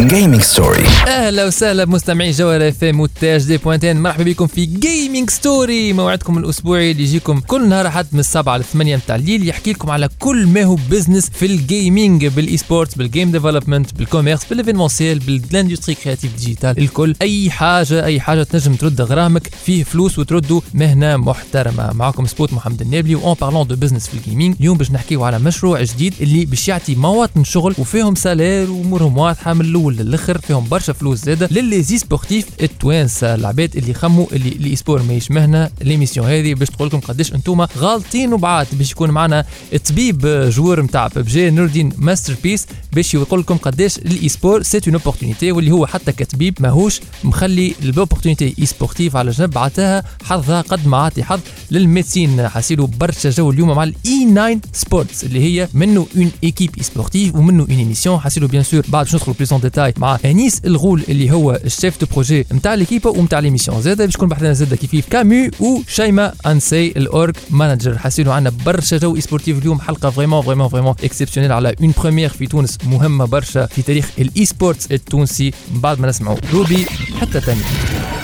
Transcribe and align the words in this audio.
جيمنج 0.00 0.40
ستوري 0.42 0.86
أهلا 1.06 1.44
وسهلا 1.46 1.84
بمستمعي 1.84 2.30
جوهر 2.30 2.68
اف 2.68 2.84
ام 2.84 3.00
وتاج 3.00 3.44
دي 3.44 3.56
بوانتين 3.56 4.02
مرحبا 4.02 4.24
بكم 4.24 4.46
في 4.46 4.66
Gaming 4.66 5.30
Story 5.30 5.92
موعدكم 5.92 6.38
الأسبوعي 6.38 6.90
اللي 6.90 7.02
يجيكم 7.02 7.40
كل 7.40 7.68
نهار 7.68 7.90
حد 7.90 8.06
من 8.12 8.20
السبعة 8.20 8.56
للثمانية 8.56 8.96
متاع 8.96 9.16
الليل 9.16 9.48
يحكي 9.48 9.72
لكم 9.72 9.90
على 9.90 10.08
كل 10.18 10.46
ما 10.46 10.64
هو 10.64 10.76
بزنس 10.90 11.30
في 11.30 11.46
الجيمنج 11.46 12.26
بالاي 12.26 12.56
سبورتس 12.56 12.94
بالجيم 12.94 13.30
ديفلوبمنت 13.30 13.94
بالكوميرس 13.94 14.44
بالايفينمونسيال 14.44 15.18
بالاندستري 15.18 15.94
كرياتيف 15.94 16.36
ديجيتال 16.36 16.78
الكل. 16.78 17.14
أي 17.22 17.50
حاجة 17.50 18.04
أي 18.04 18.20
حاجة 18.20 18.42
تنجم 18.42 18.74
ترد 18.74 19.00
غرامك 19.00 19.50
فيه 19.64 19.84
فلوس 19.84 20.18
وتردوا 20.18 20.60
مهنه 20.74 21.16
محترمة. 21.16 21.92
معكم 21.92 22.26
سبوت 22.26 22.52
محمد 22.52 22.80
النابلي 22.80 23.14
و 23.14 23.21
en 23.21 23.34
parlant 23.40 23.66
de 23.66 23.76
business 23.76 24.08
في 24.08 24.14
ال 24.14 24.20
gaming 24.20 24.56
اليوم 24.60 24.78
باش 24.78 24.90
نحكيو 24.90 25.24
على 25.24 25.38
مشروع 25.38 25.82
جديد 25.82 26.14
اللي 26.20 26.44
باش 26.44 26.68
يعطي 26.68 26.94
مواطن 26.94 27.44
شغل 27.44 27.74
وفيهم 27.78 28.14
salaire 28.14 28.70
وامورهم 28.70 29.18
واضحة 29.18 29.54
من 29.54 29.60
الأول. 29.60 29.89
للآخر 29.96 30.38
فيهم 30.38 30.68
برشا 30.68 30.92
فلوس 30.92 31.24
زاده 31.24 31.48
ل 31.50 31.82
les 31.82 31.98
e-sportifs 31.98 32.46
التوانسة 32.62 33.34
العباد 33.34 33.76
اللي 33.76 33.94
خموا 33.94 34.26
اللي 34.32 34.48
ال 34.48 34.76
e-sport 34.76 35.02
ماهيش 35.02 35.30
مهنه 35.30 35.70
l'émission 35.80 36.26
هذه 36.26 36.54
باش 36.54 36.68
تقول 36.68 36.88
لكم 36.88 37.00
قداش 37.00 37.34
أنتم 37.34 37.60
غالطين 37.78 38.32
وبعاد. 38.32 38.66
باش 38.72 38.90
يكون 38.90 39.10
معنا 39.10 39.44
الطبيب 39.74 40.26
joueur 40.26 40.82
نتاع 40.82 41.06
ببجي 41.06 41.50
نور 41.50 41.64
الدين 41.66 41.92
ماستر 41.98 42.36
بيس 42.42 42.66
باش 42.92 43.14
يقول 43.14 43.40
لكم 43.40 43.56
قداش 43.56 43.98
ال 43.98 44.28
e-sport 44.28 44.62
c'est 44.62 44.88
une 44.88 44.94
opportunité 44.94 45.52
واللي 45.52 45.70
هو 45.70 45.86
حتى 45.86 46.12
كطبيب 46.12 46.54
ماهوش 46.60 47.00
مخلي 47.24 47.74
ال 47.82 48.54
opportunité 48.58 48.66
e-sportive 48.66 49.16
على 49.16 49.30
جنب 49.30 49.58
عطاها 49.58 50.04
حظها 50.24 50.60
قد 50.60 50.86
ما 50.86 50.96
عطي 50.96 51.24
حظ 51.24 51.40
لل 51.70 51.86
médecine 51.86 52.48
حاسيلو 52.48 52.86
برشا 52.86 53.30
جو 53.30 53.50
اليوم 53.50 53.68
مع 53.68 53.84
ال 53.84 54.30
E9 54.34 54.60
Sports 54.72 55.24
اللي 55.24 55.40
هي 55.40 55.68
منه 55.74 56.06
une 56.16 56.30
équipe 56.44 56.70
e-sportive 56.78 57.34
ومنه 57.34 57.62
une 57.62 57.78
émission 57.78 58.18
حاسيلو 58.20 58.48
bien 58.48 58.62
sûr 58.62 58.82
بعد 58.88 59.04
باش 59.04 59.14
ندخلوا 59.14 59.36
plus 59.36 59.54
de 59.54 59.60
détails 59.60 59.79
مع 59.98 60.18
انيس 60.24 60.60
الغول 60.64 61.02
اللي 61.08 61.30
هو 61.32 61.60
ال 61.64 61.71
chef 61.71 62.00
de 62.00 62.06
projet 62.12 62.46
نتاع 62.52 62.74
l'équipe 62.74 63.10
ونتاع 63.10 63.38
l'émission 63.38 63.82
زاده 63.82 64.04
باش 64.04 64.14
يكون 64.14 64.28
بحثنا 64.28 64.52
زاده 64.52 64.76
كيف 64.76 65.08
كاميو 65.10 65.50
وشيماء 65.60 66.32
انسي 66.46 66.86
ال 66.96 67.06
org 67.06 67.34
manager 67.50 67.98
حاسيلو 67.98 68.32
عندنا 68.32 68.54
برشا 68.66 68.96
جو 68.98 69.16
e-sportif 69.16 69.58
اليوم 69.58 69.80
حلقه 69.80 70.10
vraiment 70.10 70.42
vraiment 70.42 70.68
vraiment 70.68 70.94
exceptionnelle 71.04 71.52
على 71.52 71.74
une 71.80 71.92
première 72.02 72.28
في 72.28 72.46
تونس 72.46 72.78
مهمه 72.86 73.24
برشا 73.24 73.66
في 73.66 73.82
تاريخ 73.82 74.08
ال 74.18 74.44
e-sports 74.44 74.86
التونسي 74.92 75.52
بعد 75.70 76.00
ما 76.00 76.08
نسمعوا 76.08 76.36
روبي 76.52 76.86
حتى 77.20 77.40
تاني 77.40 77.60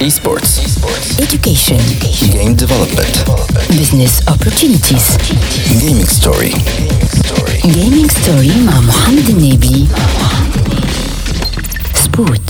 e-sports 0.01 0.59
Education. 1.17 1.81
Game 2.31 2.55
development 2.55 3.15
Business 3.69 4.29
opportunities. 4.33 5.21
Gaming 5.71 6.05
Story 6.05 6.51
Gaming 7.63 8.11
story 8.11 8.57
مع 8.65 8.81
محمد 8.81 9.29
النابلي. 9.29 9.87
سبوت. 12.17 12.49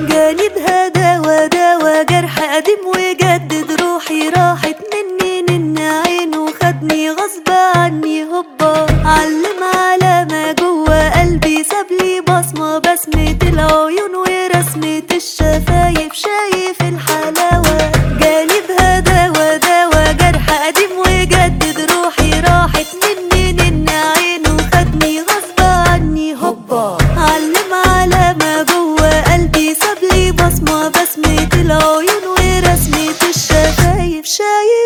جاني 0.00 0.48
بهذا 0.56 1.18
وداوى 1.20 2.04
جرح 2.04 2.54
قديم 2.54 2.82
وجدد 2.94 3.80
روحي 3.82 4.28
راحت 4.28 4.76
مني 4.92 5.42
نن 5.42 5.78
عينه 5.78 6.46
خدني 6.62 7.10
غصب 7.10 7.48
عني 7.76 8.24
هوبا 8.24 8.86
علم 9.04 9.60
على 9.74 10.26
ما 10.30 10.52
جوه 10.52 11.20
قلبي 11.20 11.64
سابلي 11.64 12.20
بصمة 12.20 12.78
بسمة 12.78 13.38
العيون 13.42 14.14
ورسمة 14.14 15.08
الشفايف 15.12 16.12
شايف 16.12 16.78
الحلاوة 16.82 17.93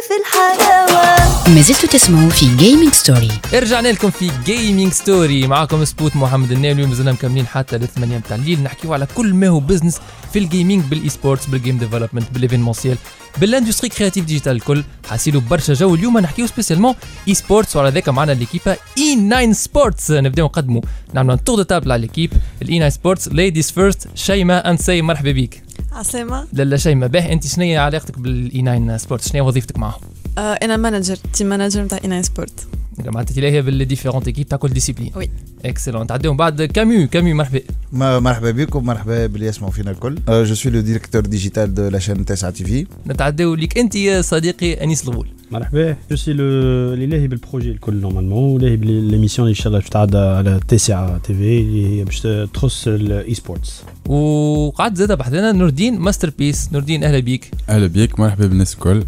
شايف 0.09 0.21
الحلاوة. 0.21 1.49
ما 1.55 1.61
زلتوا 1.61 1.89
تسمعوا 1.89 2.31
في 2.31 2.47
Gaming 2.57 2.95
Story. 2.95 3.55
رجعنا 3.55 3.89
لكم 3.89 4.11
في 4.11 4.31
Gaming 4.44 4.93
Story 4.93 5.47
معكم 5.47 5.85
سبوت 5.85 6.17
محمد 6.17 6.53
النابلي 6.53 6.83
ومازلنا 6.83 7.13
مكملين 7.13 7.47
حتى 7.47 7.79
للثمانية 7.79 8.17
متاع 8.19 8.37
الليل. 8.37 8.63
نحكيو 8.63 8.93
على 8.95 9.07
كل 9.15 9.35
ما 9.35 9.49
هو 9.49 9.61
بزنس 9.61 10.01
في 10.33 10.39
الجيمنج 10.39 10.85
بالاي 10.85 11.09
سبورتس 11.09 11.47
بالجيم 11.47 11.79
ديفلوبمنت 11.79 12.31
بالايفينمونسيال 12.33 12.97
بالاندستري 13.41 13.89
كرياتيف 13.89 14.25
ديجيتال 14.25 14.53
الكل. 14.57 14.85
حاسيلو 15.09 15.41
برشا 15.41 15.75
جو 15.75 15.95
اليوم 15.95 16.19
نحكيو 16.19 16.47
spécialement 16.47 16.94
e-sports 17.28 17.77
وعلى 17.77 17.91
ذاك 17.91 18.09
معنا 18.09 18.33
l'équipe 18.33 18.77
E9 18.99 19.15
Sports 19.31 20.11
نبداو 20.11 20.47
نقدموا 20.47 20.83
نعملوا 21.13 21.37
tour 21.37 21.56
de 21.56 21.62
table 21.62 21.93
على 21.93 22.03
l'équipe 22.03 22.33
ال 22.62 22.78
E9 22.78 22.89
Sports 22.89 23.28
ladies 23.28 23.71
first 23.71 24.09
شيماء 24.15 24.71
انسي 24.71 25.03
مرحبا 25.03 25.33
بك. 25.33 25.68
عسلامة. 25.93 26.47
لالا 26.53 26.76
شيماء 26.76 27.09
باهي 27.09 27.32
أنت 27.32 27.47
شنو 27.47 27.65
هي 27.65 27.76
علاقتك 27.76 28.19
بال 28.19 28.62
E9 28.62 28.97
Sports 28.97 29.28
شنو 29.28 29.43
هي 29.43 29.49
وظيفتك 29.49 29.78
معهم؟ 29.78 30.00
آه 30.38 30.41
أنا 30.53 30.76
manager 30.77 31.16
team 31.16 31.47
manager 31.47 31.83
نتاع 31.82 31.99
E9 32.05 32.22
Sports 32.22 32.66
معناتها 33.06 33.34
تلاقيها 33.34 33.60
بال 33.61 33.71
différentes 33.71 34.27
équipes 34.27 34.49
تاع 34.48 34.59
كل 34.59 34.69
discipline 34.69 35.12
oui. 35.16 35.31
excellent 35.65 36.06
تعديهم 36.06 36.36
بعد 36.36 36.62
كاميو 36.62 37.09
كاميو 37.09 37.36
مرحبا 37.36 37.60
مرحبا 37.92 38.50
بكم 38.50 38.84
مرحبا 38.86 39.26
باللي 39.26 39.47
يسمعوا 39.47 39.72
فينا 39.72 39.91
الكل 39.91 40.19
je 40.28 40.55
suis 40.55 40.72
le 40.72 40.81
directeur 40.81 41.27
digital 41.27 41.75
de 41.75 41.89
la 41.89 41.99
chaîne 41.99 42.25
تسعة 42.25 42.50
تي 42.50 42.64
في 42.64 42.86
نتعداو 43.06 43.54
ليك 43.54 43.78
انت 43.78 43.94
يا 43.94 44.22
صديقي 44.22 44.72
انيس 44.84 45.04
الغول 45.09 45.28
مرحبا 45.50 45.97
je 46.11 46.16
suis 46.16 46.33
le 46.33 46.44
اللي 46.94 47.06
لاهي 47.06 47.26
بال 47.28 47.39
projet 47.39 47.71
الكل 47.70 47.94
normalement 48.00 48.53
ولاهي 48.54 48.76
ب 48.77 48.83
l'émission 48.83 49.49
ان 49.48 49.54
شاء 49.54 49.66
الله 49.66 49.78
باش 49.78 49.88
تعدى 49.88 50.19
على 50.19 50.60
تسعة 50.69 51.19
تي 51.19 51.34
في 51.34 51.60
اللي 51.60 51.98
هي 52.00 52.04
باش 52.04 52.26
تخص 52.54 52.88
ال 52.89 53.34
e-sports 53.34 53.83
وقعد 54.09 54.94
زاد 54.94 55.12
بحثنا 55.12 55.53
نور 55.53 55.69
الدين 55.69 55.98
ماستر 55.98 56.30
بيس 56.38 56.69
نور 56.72 56.80
الدين 56.80 57.04
أهلا 57.04 57.19
بيك 57.19 57.50
أهلا 57.69 57.86
بيك 57.86 58.20
مرحبا 58.20 58.47
بالناس 58.47 58.75
الكل 58.75 59.03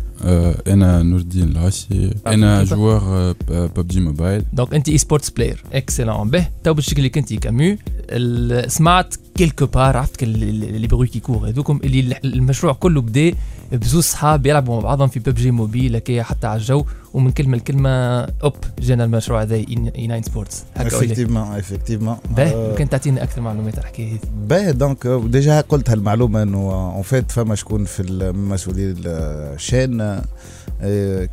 أنا 0.66 1.02
نور 1.02 1.20
الدين 1.20 1.48
العاشي 1.48 2.10
أنا. 2.26 2.64
joueur 2.64 3.34
ببجي 3.82 4.00
موبايل 4.00 4.44
donc 4.52 4.74
انت 4.74 4.88
e-sports 4.88 5.30
player 5.30 5.64
excellent 5.72 6.30
به 6.30 6.46
تو 6.64 6.74
باش 6.74 6.94
لك 6.98 7.18
انت 7.18 7.34
كاميو 7.34 7.76
ال- 8.10 8.72
سمعت 8.72 9.14
quelque 9.34 9.66
part 9.66 9.96
عرفت 9.96 10.24
les 10.24 10.86
bruits 10.86 11.06
qui 11.06 11.20
courent 11.20 11.48
هذوكم 11.48 11.80
اللي 11.84 12.00
ال- 12.00 12.34
المشروع 12.34 12.72
كله 12.72 13.00
بدا 13.00 13.32
بزوز 13.72 14.04
صحاب 14.04 14.46
يلعبوا 14.46 14.74
مع 14.76 14.80
بعضهم 14.82 15.08
في 15.08 15.20
ببجي 15.20 15.50
موبيل 15.50 15.96
هكايا 15.96 16.22
حتى 16.22 16.46
على 16.46 16.60
الجو 16.60 16.84
ومن 17.14 17.30
كلمه 17.30 17.56
لكلمه 17.56 17.90
hop 18.20 18.54
جانا 18.80 19.04
المشروع 19.04 19.42
هذا 19.42 19.54
E9 19.54 19.64
Sports؟ 19.64 20.62
effectivement 20.76 21.42
effectivement 21.58 22.16
به 22.36 22.68
ممكن 22.70 22.88
تعطينا 22.88 23.22
أكثر 23.22 23.40
معلومات 23.40 23.74
على 23.78 23.82
الحكاية 23.88 24.12
هذه 24.12 24.18
باهي 24.48 24.72
donc 24.72 25.06
déjà 25.06 25.60
قلت 25.60 25.90
هالمعلومه 25.90 26.42
انه 26.42 26.58
en 26.94 27.02
fait 27.02 27.30
فما 27.30 27.54
شكون 27.54 27.84
في 27.84 28.02
المسؤولين 28.02 28.94
ال 29.06 29.23
chaîne 29.23 30.20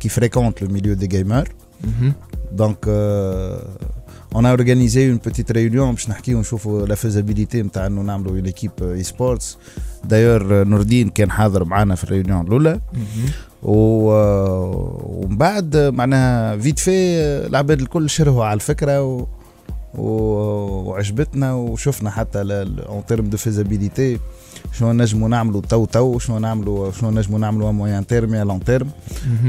qui 0.00 0.08
fréquente 0.08 0.62
le 0.62 0.68
milieu 0.68 0.94
des 0.94 1.06
gamers 1.06 1.48
donc 2.52 2.84
on 4.34 4.44
a 4.44 4.52
organisé 4.52 5.00
une 5.12 5.18
petite 5.18 5.52
réunion 5.52 5.90
باش 5.92 6.08
نحكيو 6.08 6.38
ونشوفوا 6.38 6.86
la 6.86 6.94
faisabilité 6.94 7.62
نتاع 7.62 7.86
إنه 7.86 8.02
نعملوا 8.02 8.32
une 8.32 8.44
équipe 8.44 8.70
e-sports 8.82 9.02
d'ailleurs 9.02 9.58
نور 10.04 10.64
الدين 10.64 11.08
كان 11.08 11.30
حاضر 11.30 11.64
معنا 11.64 11.94
في 11.94 12.04
ال 12.04 12.09
réunion 12.09 12.46
الأولى. 12.46 12.80
مهم. 12.92 13.30
و... 13.62 14.10
ومن 15.24 15.36
بعد 15.36 15.76
معناها 15.76 16.56
فيت 16.56 16.78
في 16.78 16.90
العباد 17.46 17.80
الكل 17.80 18.10
شرهوا 18.10 18.44
على 18.44 18.54
الفكرة 18.54 19.02
و... 19.02 19.26
و... 19.94 20.08
وعجبتنا 20.88 21.54
وشفنا 21.54 22.10
حتى 22.10 22.42
en 22.88 23.06
termes 23.08 23.30
de 23.30 23.36
visibilité 23.36 24.18
شنو 24.78 24.92
نجموا 24.92 25.28
نعملوا 25.28 25.60
تو 25.60 25.84
تو 25.84 26.18
شنو 26.18 26.38
نعملوا 26.38 26.92
شنو 26.92 27.10
نجموا 27.10 27.38
نعملوا 27.38 27.72
moyen 27.72 28.06
terme 28.06 28.34
يا 28.34 28.44
long 28.44 28.64
terme. 28.64 28.90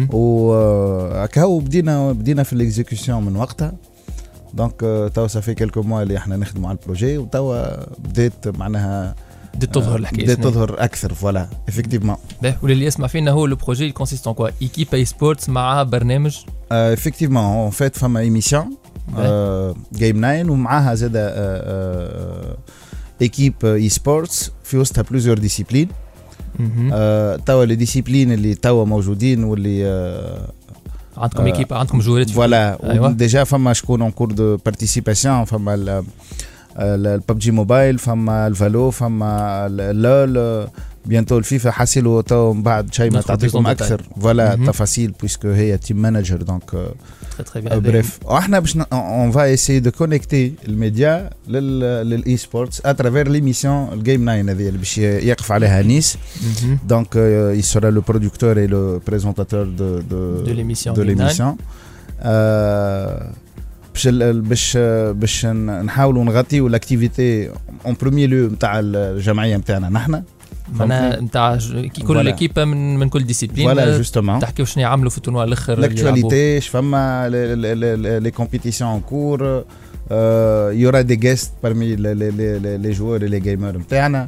وهكاو 0.09 1.59
بدينا 1.59 2.11
بدينا 2.11 2.43
في 2.43 2.53
ال 2.53 2.60
exécution 2.60 3.23
من 3.23 3.35
وقتها. 3.35 3.73
donc 4.53 4.79
توا 5.15 5.27
صافي 5.27 5.53
quelques 5.53 5.81
mois 5.81 6.03
اللي 6.03 6.17
إحنا 6.17 6.37
نخدموا 6.37 6.69
على 6.69 6.77
ال 6.77 6.83
projet 6.83 7.17
وتوا 7.17 7.83
بدات 7.99 8.47
معناها 8.47 9.15
بدات 9.55 9.75
تظهر 9.75 9.99
الحكاية 9.99 10.23
بدات؟ 10.25 10.43
تظهر 10.43 10.75
أكثر 10.83 11.13
voilà 11.13 11.47
effectivement 11.67 12.15
به 12.43 12.55
واللي 12.63 12.85
يسمع 12.85 13.07
فينا 13.07 13.31
هو 13.31 13.45
le 13.45 13.55
projet 13.55 13.91
consiste 13.91 14.27
en 14.27 14.33
quoi 14.33 14.49
équipe 14.61 14.87
e-sports 14.93 15.49
مع 15.49 15.83
برنامج؟ 15.83 16.37
effectivement 16.71 17.43
en 17.43 17.69
fait 17.69 17.97
فما 17.97 18.19
émission 18.19 18.77
Game 19.93 20.21
9 20.21 20.51
ومعاها 20.51 20.95
زاد 20.95 21.15
équipe 23.21 23.53
e-sports 23.63 24.51
في 24.63 24.77
وسطها 24.77 25.01
plusieurs 25.01 25.37
disciplines 25.37 25.87
مهم. 26.59 26.89
توا 27.45 27.65
les 27.65 27.75
disciplines 27.75 28.31
اللي 28.31 28.55
توا 28.55 28.85
موجودين 28.85 29.43
واللي 29.43 29.85
آه، 29.87 30.49
عندكم 31.17 31.43
آه، 31.43 31.45
équipe 31.45 31.73
عندكم 31.73 31.99
جوارات 31.99 32.29
voilà 32.29 32.91
أيوة. 32.91 33.11
déjà 33.11 33.43
فما 33.43 33.73
شكون 33.73 34.01
en 34.01 34.11
cours 34.11 34.31
de 34.31 34.57
participation 34.57 35.45
فما 35.45 35.73
ال- 35.73 35.89
ال- 36.79 37.07
ال 37.07 37.16
PUBG 37.16 37.51
Mobile 37.51 37.99
فما 37.99 38.47
ال 38.47 38.56
Valo 38.56 38.91
فما 38.91 39.65
ال 39.69 39.94
LoL 39.94 40.67
bientôt 41.05 41.37
ال 41.37 41.44
FIFA 41.44 41.71
حاسيلو 41.71 42.21
تو 42.21 42.53
من 42.53 42.63
بعد 42.63 42.93
شيماء 42.93 43.17
تدخل 43.17 43.27
تعطيكم 43.27 43.63
plus 43.63 43.67
en 43.67 43.69
أكثر. 43.69 44.01
voilà 44.21 44.55
مهم. 44.55 44.67
تفاصيل 44.71 45.11
puisque 45.19 45.47
هي 45.51 45.77
team 45.77 46.01
manager 46.01 46.41
donc 46.41 46.63
très 47.31 47.43
très 47.43 47.61
bien 47.61 47.79
bref 47.79 48.19
وإحنا 48.25 48.59
باش 48.59 48.77
on 48.93 49.31
va 49.31 49.53
essayer 49.53 49.79
de 49.79 49.91
connecter 49.91 50.53
ال 50.67 50.78
média 50.78 51.29
لل 51.47 52.37
e-sports 52.37 52.81
à 52.85 52.91
travers 52.91 53.27
l'émission 53.27 53.93
ال 53.93 53.99
Game 53.99 54.21
9 54.25 54.35
هذه 54.41 54.51
اللي 54.67 54.77
باش 54.77 54.97
يقف 54.97 55.51
عليها 55.51 55.81
أنيس. 55.81 56.17
مهم. 56.63 56.77
Donc, 56.89 57.07
euh, 57.15 57.59
il 57.59 57.63
sera 57.63 57.91
le 57.91 58.01
producteur 58.01 58.57
et 58.57 58.67
le 58.67 58.99
présentateur 59.09 59.65
de, 59.65 59.89
de, 60.11 60.43
De 60.45 60.51
l'émission 60.59 60.93
de 60.93 61.03
Game 61.03 61.17
l'émission. 61.19 61.55
Euh, 62.21 63.23
باش 63.93 64.07
ال- 64.07 64.41
باش 64.41 64.77
باش 65.11 65.45
ن- 65.45 65.81
نحاولوا 65.85 66.23
نغطيو 66.23 66.67
ال 66.67 66.76
activités 66.76 67.49
en 67.85 67.95
premier 68.01 68.27
lieu 68.27 68.47
نتاع 68.47 68.79
الجمعية 68.83 69.57
نتاعنا 69.57 69.89
نحن. 69.89 70.23
معناها 70.73 71.21
نتاع 71.21 71.57
كل. 72.07 72.27
équipe 72.27 72.65
من 72.65 72.97
من 72.97 73.09
كل 73.09 73.23
discipline 73.23 73.65
voilà 73.65 73.97
justement 73.97 74.39
تحكيو 74.39 74.65
شنو 74.65 74.83
يعملوا 74.83 75.09
في 75.09 75.17
التورنوا 75.17 75.43
الآخر 75.43 75.85
اش 76.57 76.67
فما 76.67 77.29
لي 78.19 78.31
كومبيتيسيون 78.31 78.91
ان 78.91 78.99
كور 79.01 79.63
يورا 80.71 81.01
دي 81.01 81.15
جيست 81.15 81.51
parmi 81.65 81.67
لي 81.77 82.91
جوار 82.91 83.23
لي 83.23 83.39
جيمر 83.39 83.77
نتاعنا 83.77 84.27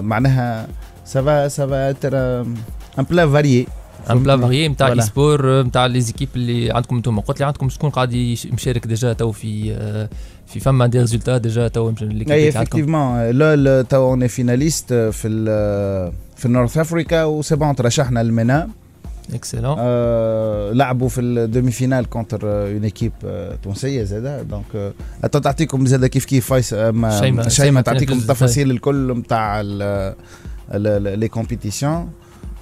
معناها 0.00 0.68
سافا 1.04 1.48
سافا 1.48 1.90
اتر 1.90 2.40
ان 2.98 3.04
بلا 3.10 3.26
فاريي 3.28 3.66
ان 4.10 4.22
بلا 4.22 4.36
فاريي 4.36 4.68
نتاع. 4.68 4.88
اي 4.92 5.00
سبور 5.00 5.62
نتاع 5.62 5.86
لي 5.86 6.00
زيكيب 6.00 6.28
اللي 6.36 6.72
عندكم 6.72 6.96
أنتم. 6.96 7.20
قلت 7.20 7.40
لي 7.40 7.46
عندكم 7.46 7.68
شكون 7.68 7.90
قاعد 7.90 8.36
مشارك 8.52 8.86
ديجا 8.86 9.12
تو 9.12 9.32
في 9.32 9.72
آه، 9.72 10.08
في 10.52 10.60
فما 10.60 10.86
دي 10.86 10.98
ريزولتا 11.00 11.38
ديجا 11.38 11.68
تو 11.68 11.92
أي 12.30 12.48
إفكتيفمون. 12.48 13.30
لول 13.30 13.84
تو 13.84 14.08
اون 14.10 14.26
فيناليست 14.26 14.92
في 14.94 15.28
في 16.36 16.46
ال 16.46 16.51
North 16.51 16.78
Africa 16.78 17.24
و 17.24 17.29
c'est 17.29 17.56
bon 17.56 17.74
ترشحنا 17.76 18.22
لل 18.22 18.37
MENA 18.37 18.68
excellent 19.34 19.76
آه 19.78 20.72
لعبوا 20.72 21.08
في 21.08 21.20
ال 21.20 21.70
demi-finale 21.70 22.08
contre 22.10 22.40
une 22.44 22.84
équipe 22.84 23.12
تونسية 23.62 24.02
زاده 24.02 24.42
donc 24.42 24.92
حتى 25.22 25.40
تعطيكم 25.40 25.86
زاده 25.86 26.08
كيف 26.08 26.24
كيف 26.24 26.46
فايس 26.46 26.70
شيماء- 26.74 26.80
شيماء 26.80 27.20
شيماء 27.20 27.48
شيماء 27.48 27.82
تعطيكم 27.82 28.12
التفاصيل 28.18 28.70
الكل 28.70 29.12
نتاع 29.18 29.60
les 29.60 31.28
compétitions. 31.28 32.08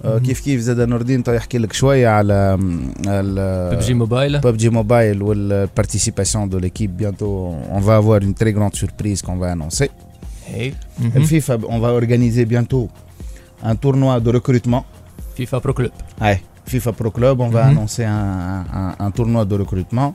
كيف 0.04 0.40
كيف 0.40 0.60
زاد 0.60 0.80
نور 0.80 1.00
الدين 1.00 1.22
تو 1.22 1.32
يحكي 1.32 1.58
لك 1.58 1.72
شوية 1.72 2.08
على 2.08 2.58
PUBG 3.06 3.94
Mobile 3.94 4.40
PUBG 4.40 4.70
Mobile 4.72 5.22
ou 5.22 5.32
la 5.32 5.66
participation 5.80 6.46
de 6.46 6.56
l'équipe 6.58 6.92
bientôt 7.02 7.54
on 7.76 7.80
va 7.80 7.96
avoir 7.96 8.20
une 8.22 8.34
très 8.34 8.52
grande 8.52 8.74
surprise 8.74 9.22
qu'on 9.22 9.36
va 9.36 9.50
annoncer 9.56 9.88
هي 10.46 10.72
Le 11.14 11.20
FIFA, 11.20 11.58
on 11.68 11.78
va 11.78 11.90
organiser 11.92 12.44
bientôt 12.54 12.88
un 13.62 13.76
tournoi 13.76 14.20
de 14.20 14.30
recrutement. 14.38 14.82
FIFA 15.36 15.58
Pro 15.58 15.72
Club 15.72 15.90
Ouais, 16.20 16.36
FIFA 16.70 16.90
Pro 17.00 17.10
Club, 17.18 17.40
on 17.40 17.50
va 17.56 17.62
Mhm. 17.64 17.70
annoncer 17.70 18.04
un, 18.04 18.64
un, 18.80 19.06
un 19.06 19.10
tournoi 19.10 19.44
de 19.44 19.56
recrutement. 19.64 20.12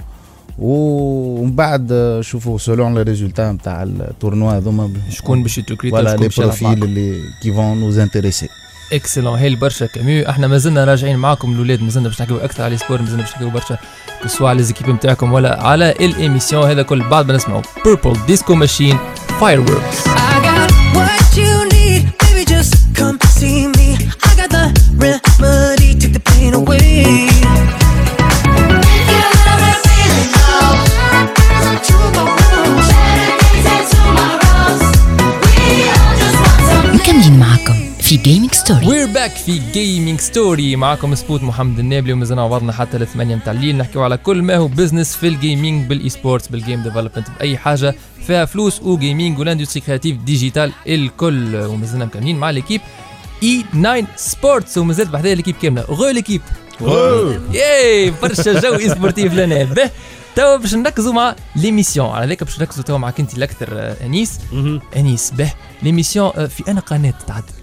ومن 0.60 1.52
بعد 1.56 2.18
شوفوا 2.22 2.58
selon 2.58 2.94
les 2.96 3.02
résultats 3.02 3.52
نتاع 3.52 3.84
ال 3.84 3.92
tournoi 3.92 4.52
هذوما 4.58 4.94
شكون 5.10 5.44
باش 5.44 5.58
يتركريتا 5.58 5.98
voilà 5.98 6.16
les 6.16 6.30
شكون 6.30 6.46
باش 6.48 6.62
يلعب 6.62 6.64
معاكم. 6.64 6.80
profils 6.80 6.84
اللي 6.84 7.20
qui 7.42 7.54
vont 7.54 7.78
nous 7.80 8.00
intéresser 8.00 8.50
excellent 8.94 9.40
هايل 9.40 9.56
برشا 9.56 9.86
كاميو 9.86 10.30
إحنا 10.30 10.48
مازلنا 10.48 10.86
راجعين 10.86 11.18
معاكم 11.18 11.52
الاولاد 11.52 11.82
مازلنا 11.82 12.10
باش 12.10 12.22
نحكيو 12.22 12.38
أكثر 12.38 12.64
على 12.64 12.78
sport 12.78 13.02
مازلنا 13.02 13.22
باش 13.22 13.32
نحكيو 13.32 13.50
برشا 13.50 13.78
سواء 14.26 14.50
على 14.50 14.64
زيكيب 14.64 14.90
نتاعكم 14.90 15.34
ولا 15.34 15.64
على 15.64 15.92
ال 15.92 16.01
émission 16.01 16.70
هذا 16.70 16.82
كل 16.82 17.10
بعد 17.10 17.28
ما 17.28 17.34
نسمعوا 17.34 17.62
Purple 17.86 18.26
Disco 18.28 18.56
Machine 18.56 18.98
Fire. 19.42 19.66
Just 22.56 22.76
come 23.00 23.18
see 23.38 23.62
me. 23.76 23.90
I 24.28 24.32
got 24.40 24.50
the 24.56 24.64
remedy, 25.04 25.90
take 26.02 26.14
the 26.18 26.24
pain 26.32 26.54
away. 26.54 27.83
في 38.14 38.20
Gaming 38.20 38.54
Story 38.54 38.88
we're 38.88 39.06
back 39.08 39.32
في 39.32 39.62
Gaming 39.72 40.20
Story 40.20 40.76
معكم 40.76 41.16
سبوت 41.16 41.44
محمد 41.44 41.80
النابلي 41.80 42.14
ومازلنا 42.14 42.42
عوضنا 42.42 42.72
حتى 42.72 42.98
لثمانية 42.98 43.36
متاع 43.36 43.54
الليل. 43.54 43.78
نحكيو 43.78 44.04
على 44.04 44.18
كل 44.18 44.42
ما 44.42 44.56
هو 44.56 44.68
بزنس 44.68 45.16
في 45.16 45.28
ال 45.28 45.36
gaming 45.36 45.88
بال 45.88 46.10
e-sports 46.10 46.48
بال 46.48 46.60
game 46.60 46.84
development 46.84 47.28
بأي 47.38 47.58
حاجة 47.58 47.96
فيها 48.28 48.46
فلوس 48.46 48.82
و 48.82 48.90
gaming 48.90 49.40
وال 49.40 49.47
industrie 49.47 49.82
créative 49.82 50.18
digitale 50.18 50.72
الكل. 50.88 51.56
ومازلنا 51.56 52.06
مكملين 52.06 52.38
مع 52.38 52.50
l'équipe 52.50 52.82
E 53.44 53.64
9 53.74 54.08
Sports 54.16 54.78
ومازالت 54.78 55.10
بحذايا 55.10 55.36
l'équipe 55.36 55.56
كاملة. 55.62 55.82
go 55.82 56.10
l'équipe 56.10 56.42
yay 57.52 58.14
برشا 58.22 58.60
جو 58.60 58.74
e-sportif 58.74 59.34
لنا. 59.34 59.64
به. 59.64 59.90
توا 60.36 60.58
باش 60.58 60.74
نركزوا 60.76 61.14
مع 61.14 61.36
l'émission 61.56 62.10
على 62.10 62.28
ذاك 62.28 62.44
باش 62.44 62.60
نركزوا 62.60 62.84
توا 62.84 62.98
معك 62.98 63.20
انت 63.20 63.38
الأكثر 63.38 63.68
آه، 63.72 64.06
أنيس. 64.06 64.40
أنيس 64.96 65.32
به. 65.32 65.54
l'émission 65.84 66.32
آه، 66.36 66.46
في 66.46 66.72
أنا 66.72 66.80
قناة 66.80 67.14
تعدل 67.28 67.63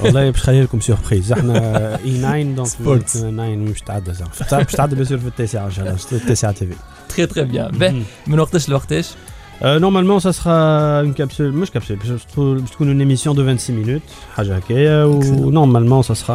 والله 0.00 0.30
باش 0.30 0.40
نخلي 0.40 0.62
لكم 0.62 0.80
surprise 0.80 1.32
إحنا 1.32 1.94
E 2.04 2.18
9 2.18 2.42
donc 2.42 2.68
Sports. 2.68 3.12
9 3.12 3.30
مش 3.56 3.80
تعدى 3.80 4.12
زعما. 4.14 4.30
باش 4.62 4.72
تعدى 4.72 4.94
bien 4.94 5.06
sûr 5.06 5.18
في 5.18 5.26
التاسعة 5.26 5.66
ان 5.66 5.70
شاء 5.70 5.86
الله 5.86 5.98
التاسعة 6.12 6.52
TV. 6.52 6.74
très 7.08 7.26
très 7.26 7.44
bien 7.44 7.68
به 7.70 8.02
من 8.26 8.40
وقتاش 8.40 8.68
لوقتاش؟ 8.68 9.10
normalement 9.62 10.20
ça 10.20 10.30
sera 10.32 10.50
une 11.00 11.12
capsule 11.12 11.52
مش 11.52 11.70
كابسول 11.70 11.96
باش 11.96 12.24
تكون 12.24 12.58
باش 12.58 12.70
تكون 12.70 12.88
une 12.88 12.98
émission 13.00 13.36
de 13.36 13.42
26 13.42 13.78
minutes 13.80 14.02
حاجة 14.34 14.56
هكايا 14.56 15.04
و 15.04 15.12
normalement 15.12 16.02
ça 16.02 16.14
sera 16.14 16.34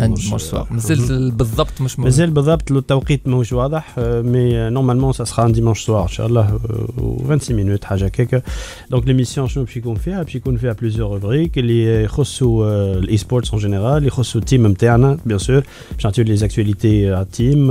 un 0.00 0.14
dimanche 0.14 0.42
soir 0.42 0.66
عندي 0.70 0.74
مش 0.74 0.80
سواء 0.82 0.96
مازال 0.98 1.30
بالضبط 1.30 1.80
مش 1.80 1.98
موجود 1.98 2.04
مازال 2.12 2.30
بالضبط 2.30 2.72
التوقيت 2.72 3.28
ماهوش 3.28 3.52
واضح 3.52 3.94
mais 3.98 4.70
normalement 4.70 5.12
ça 5.12 5.24
sera 5.24 5.46
un 5.46 5.52
dimanche 5.52 5.80
soir 5.84 6.02
ان 6.02 6.08
شاء 6.08 6.26
الله 6.26 6.54
و 6.98 7.18
26 7.24 7.56
minutes 7.56 7.84
حاجة 7.84 8.04
هكاك 8.04 8.42
donc 8.90 9.06
l'émission 9.06 9.48
شنو 9.48 9.64
باش 9.64 9.76
يكون 9.76 9.94
فيها؟ 9.94 10.22
باش 10.22 10.34
يكون 10.34 10.56
فيها 10.56 10.72
plusieurs 10.72 11.10
rubriques 11.12 11.58
اللي 11.58 12.04
يخصوا 12.04 12.92
ال 12.98 13.16
e-sports 13.16 13.50
en 13.50 13.60
général 13.62 14.06
يخصوا 14.06 14.40
ال 14.40 14.45
team 14.45 14.66
نتاعنا 14.66 15.18
bien 15.26 15.38
sûr 15.38 15.62
باش 15.94 16.04
نعطيو 16.04 16.24
les 16.24 16.36
actualités 16.36 17.10
على 17.12 17.22
ال 17.22 17.31
team 17.31 17.66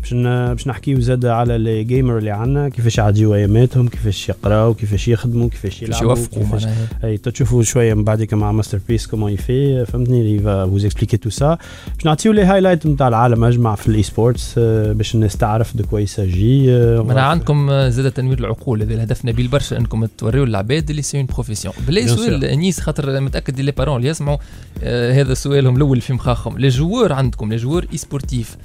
باش 0.00 0.12
ن- 0.12 0.54
باش 0.54 0.66
نحكيو 0.68 1.00
زاد 1.00 1.26
على 1.26 1.58
les 1.58 1.84
gamers 1.84 2.18
اللي 2.18 2.30
عندنا 2.30 2.68
كيفاش 2.68 2.98
يعديو 2.98 3.34
أياماتهم 3.34 3.88
كيفاش 3.88 4.28
يقراو 4.28 4.74
كيفاش 4.74 5.08
يخدموا 5.08 5.48
كيفاش 5.48 5.80
باش 5.80 5.88
يلعبوا 5.88 6.08
يوفقوا 6.10 6.42
كيفاش 6.42 6.64
معناها. 6.64 6.88
أي 7.04 7.16
تشوفوا 7.16 7.62
شوية 7.62 7.94
من 7.94 8.04
بعدك 8.04 8.34
مع 8.34 8.52
masterpiece 8.52 8.80
comment 8.88 9.06
ils 9.06 9.32
vivent 9.32 9.84
فهمتني؟ 9.86 10.20
elle 10.20 10.38
va 10.38 10.66
vous 10.66 10.84
expliquer 10.84 11.16
tout 11.16 11.30
ça 11.38 11.58
باش 11.94 12.06
نعطيو 12.06 12.32
لي 12.32 12.42
highlights 12.42 12.86
نتاع 12.86 13.08
العالم 13.08 13.44
أجمع 13.44 13.74
في 13.74 13.88
ال 13.88 14.02
e-sports 14.02 14.58
باش 14.58 15.14
الناس 15.14 15.36
تعرف 15.36 15.76
de 15.76 15.84
quoi 15.84 16.00
il 16.00 16.16
s'agit 16.16 16.66
معناها 17.00 17.24
عندكم 17.24 17.70
آه، 17.70 17.88
زاد 17.88 18.12
تنوير 18.12 18.38
العقول 18.38 18.82
هذا 18.82 18.94
الهدف 18.94 19.24
نبيل 19.24 19.48
برشا 19.48 19.76
إنكم 19.76 20.06
توريو 20.06 20.44
العباد 20.44 20.90
اللي 20.90 21.02
c'est 21.02 21.18
une 21.18 21.26
profession 21.26 21.74
Bien 21.88 22.06
سؤال 22.06 22.44
انيس 22.44 22.80
خاطر 22.80 23.20
متأكد 23.20 23.60
les 23.60 23.72
parents 23.72 23.96
اللي 23.96 24.08
يسمعوا 24.08 24.38
آه 24.82 25.12
هذا 25.12 25.34
سؤالهم 25.34 25.76
الأول 25.76 26.00
في 26.00 26.12
مخاخهم. 26.12 26.58
les 26.58 26.68
joueurs 26.68 27.12
عندكم 27.12 27.50
les 27.50 27.56
joueurs 27.56 27.86
e-sportifs 27.92 28.56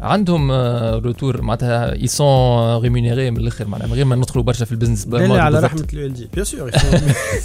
عندهم 0.00 0.50
آه 0.50 0.98
retour 0.98 1.42
معناتها 1.42 1.92
ils 1.92 2.06
sont 2.06 2.76
rémunérés 2.82 3.30
من 3.30 3.36
الآخر 3.36 3.66
معناها 3.68 3.86
من 3.88 3.92
غير 3.94 4.04
ما 4.04 4.16
ندخلوا 4.16 4.44
برشا 4.44 4.64
في 4.64 4.72
البزنس 4.72 5.06
لا 5.08 5.42
على 5.42 5.60
رحمة 5.60 5.86
ال 5.94 6.12
دي 6.14 6.28
bien 6.34 6.44
sûr 6.44 6.70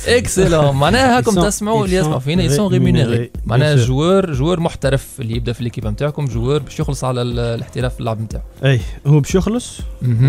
excellent 0.08 0.75
معناها 0.75 1.18
هاكم 1.18 1.41
تسمعوا 1.41 1.86
اللي 1.86 1.96
يسمعوا 1.96 2.20
فينا 2.20 2.44
يسون 2.44 2.70
rémunérés. 2.70 2.74
ريمونيري 2.74 3.29
معناها. 3.46 3.75
joueur 3.75 4.34
joueur 4.34 4.60
محترف 4.60 5.08
اللي 5.20 5.36
يبدأ 5.36 5.53
في 5.53 5.63
l'équipe 5.63 5.88
نتاعكم 5.88 6.25
joueur 6.25 6.62
باش 6.62 6.79
يخلص 6.79 7.03
على 7.03 7.22
ال- 7.22 7.39
الاحتراف 7.39 7.94
في 7.94 8.00
اللعب 8.00 8.22
نتاعو. 8.22 8.44
أي 8.65 8.79
هو 9.08 9.20
باش 9.20 9.36
يخلص. 9.36 9.79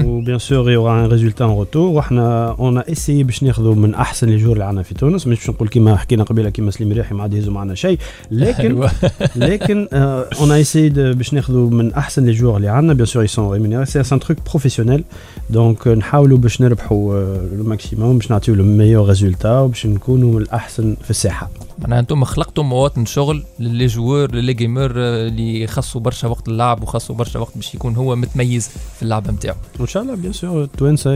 و 0.05 0.12
bien 0.12 0.39
sûr 0.39 0.71
il 0.71 0.80
y 0.80 0.85
aura 0.85 1.05
un 1.05 1.11
résultat 1.11 1.45
un 1.45 1.51
retour 1.51 1.89
وحنا 1.91 2.51
on 2.51 2.79
essaye 2.79 3.23
باش 3.23 3.43
ناخذوا 3.43 3.75
من 3.75 3.95
أحسن 3.95 4.29
les 4.29 4.37
joueurs 4.37 4.53
اللي 4.53 4.65
عندنا 4.65 4.83
في 4.83 4.95
تونس. 4.95 5.27
مش 5.27 5.39
باش 5.39 5.51
نقول 5.51 5.69
كيما 5.69 5.97
حكينا 5.97 6.25
قبيلة 6.25 6.51
كيما 6.51 6.71
سليم 6.71 6.93
ريحي 6.93 7.15
ما 7.15 7.23
عاد 7.23 7.35
يهزوا 7.35 7.53
معنا 7.53 7.75
شيء. 7.75 7.99
لكن 8.31 8.61
أيوة. 8.71 8.91
لكن 9.37 9.89
on 9.93 10.53
essaye 10.53 10.89
باش 10.91 11.35
ناخذوا 11.35 11.71
من 11.71 11.95
أحسن 11.95 12.20
les 12.27 12.33
joueurs 12.33 12.57
اللي 12.57 12.69
عندنا 12.69 12.95
bien 12.95 13.07
sûr 13.07 13.25
ils 13.25 13.37
sont 13.37 13.53
rémunérés 13.53 13.87
c'est 13.87 14.01
un 14.01 14.21
truc 14.21 14.39
professionnel 14.51 15.05
donc 15.51 15.89
نحاولوا 15.89 16.39
باش 16.39 16.61
نربحوا 16.61 17.25
le 17.57 17.65
maximum 17.65 18.19
باش 18.19 18.31
نعطيو 18.31 18.55
le 18.55 18.65
meilleur 18.65 19.09
résultat 19.09 19.61
وباش 19.61 19.87
نكونوا 19.87 20.33
من 20.33 20.43
الأحسن 20.43 20.97
في 21.05 21.11
الساحه 21.11 21.51
معناها 21.79 22.01
أنتم 22.01 22.25
خلقتوا 22.25 22.65
مواطن 22.65 23.05
شغل 23.05 23.45
ل 23.59 23.87
les 23.87 24.01
joueurs 24.01 24.35
ل 24.35 24.55
les 24.55 24.67
gamers 24.67 24.93
آه، 24.97 25.29
اللي 25.29 25.63
يخصوا 25.63 26.01
برشا 26.01 26.29
وقت 26.29 26.49
اللعب 26.49 26.83
وخصوا 26.83 27.15
برشا 27.15 27.39
وقت 27.39 27.53
باش 27.57 27.75
يكون 27.75 27.97
هو 27.97 28.17
متميز 28.17 28.69
في 28.69 29.03
اللعبه 29.03 29.33
نتاعو. 29.33 29.57
وان 29.79 29.87
شاء 29.87 30.03
الله 30.03 30.15
bien 30.15 30.33
sûr 30.33 30.63
التوانسة 30.63 31.15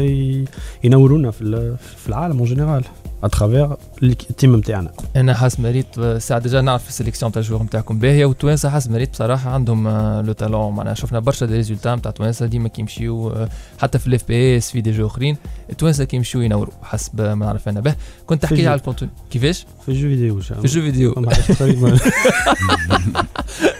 ينورونا 0.84 1.30
في 1.30 2.08
العالم 2.08 2.38
en 2.38 2.44
général 2.46 2.84
à 3.24 3.31
travers 3.31 3.76
ال 4.02 4.13
team 4.13 4.56
نتاعنا 4.56 4.90
أنا 5.16 5.34
حاس 5.34 5.60
مريت 5.60 6.00
ساعة 6.00 6.40
déjà 6.40 6.60
نعرف 6.60 6.88
ال 6.88 6.93
sélection 6.93 7.32
تاع 7.32 7.42
ال 7.42 7.47
jeu 7.47 7.62
نتاعكم 7.62 7.98
باهيه 7.98 8.24
والتوانسه 8.24 8.68
حاس 8.68 8.88
مريت 8.88 9.10
بصراحة 9.10 9.50
عندهم 9.50 9.86
آه، 9.86 10.22
le 10.22 10.32
talent 10.32 10.74
معناها 10.74 10.94
شفنا 10.94 11.18
برشا 11.18 11.46
des 11.46 11.54
résultats 11.56 11.94
نتاع 11.94 12.10
التوانسه 12.10 12.46
ديما 12.46 12.68
كيمشيو 12.68 13.30
آه، 13.30 13.48
حتى 13.78 13.98
في 13.98 14.06
ال 14.06 14.28
FPS 14.28 14.70
في 14.70 14.80
des 14.80 14.90
jeux 14.90 15.06
اخرين 15.06 15.36
التوانسه 15.70 16.04
كيمشيو 16.04 16.40
ينوروا. 16.40 16.72
حسب 16.82 17.20
ما 17.20 17.34
نعرف 17.34 17.68
أنا. 17.68 17.80
به 17.80 17.94
كنت 18.26 18.42
تحكي 18.42 18.54
لي. 18.54 18.66
على 18.66 18.78
ال 18.78 18.82
contenu 18.82 19.10
كيفاش؟ 19.30 19.66
في 19.86 19.88
ال 19.88 19.92
jeux 19.92 20.08
vidéo 20.08 20.40
في 20.40 20.64
ال 20.64 20.68
jeux 20.68 20.80
vidéo. 20.80 21.14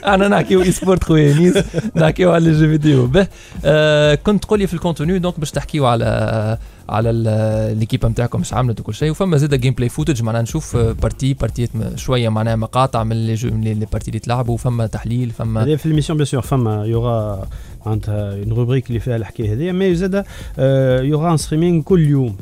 أنا 0.07 0.29
نحكيو 0.29 0.63
e-sport 0.63 1.05
خويا 1.05 1.35
نيس 1.35 1.55
نحكيو 1.97 2.33
على 2.33 2.49
ال 2.49 2.52
jeux 2.52 2.67
vidéo. 2.67 3.07
به 3.07 3.27
آه 3.65 4.15
كنت 4.15 4.43
تقول 4.43 4.59
لي 4.59 4.67
في 4.67 4.75
ال 4.75 4.80
contenu 4.80 5.19
donc 5.19 5.41
باش 5.41 5.51
تحكيو 5.51 5.87
على 5.87 6.59
على 6.89 7.13
l'équipe 7.79 8.07
نتاعكم 8.07 8.41
مش 8.41 8.55
عملت 8.55 8.81
وكل 8.81 8.95
شيء. 8.95 9.11
وفما 9.11 9.37
زاد 9.37 9.55
gameplay 9.55 9.89
footage 9.89 10.23
معناها 10.23 10.43
نشوف 10.43 10.77
آه، 10.77 10.93
partie 10.93 11.35
partie 11.35 11.66
يات 11.66 11.77
م- 11.77 11.97
شوية 11.97 12.29
معناها 12.29 12.57
مقاطع 12.57 13.05
من 13.05 13.27
les 13.27 13.35
jeux 13.35 13.51
من 13.51 13.61
les 13.61 13.87
parties 13.93 14.09
اللي 14.09 14.19
تلعبوا 14.19 14.57
فما 14.57 14.87
تحليل 14.87 15.31
فما 15.31 15.77
في 15.77 15.87
ال 15.87 15.90
émission 15.90 16.17
bien 16.19 16.27
sûr 16.27 16.43
فما 16.43 16.85
يوغا 16.85 17.47
معناتها 17.87 18.33
une 18.35 18.53
rubrique 18.53 18.89
اللي 18.89 19.01
فيها 19.01 19.17
الحكاية 19.17 19.53
هذه 19.55 19.73
mais 19.73 19.95
زاد 19.95 20.25
يوغا 21.05 21.33
un 21.33 21.37
streaming 21.37 21.83
كل 21.83 22.07
يوم. 22.07 22.37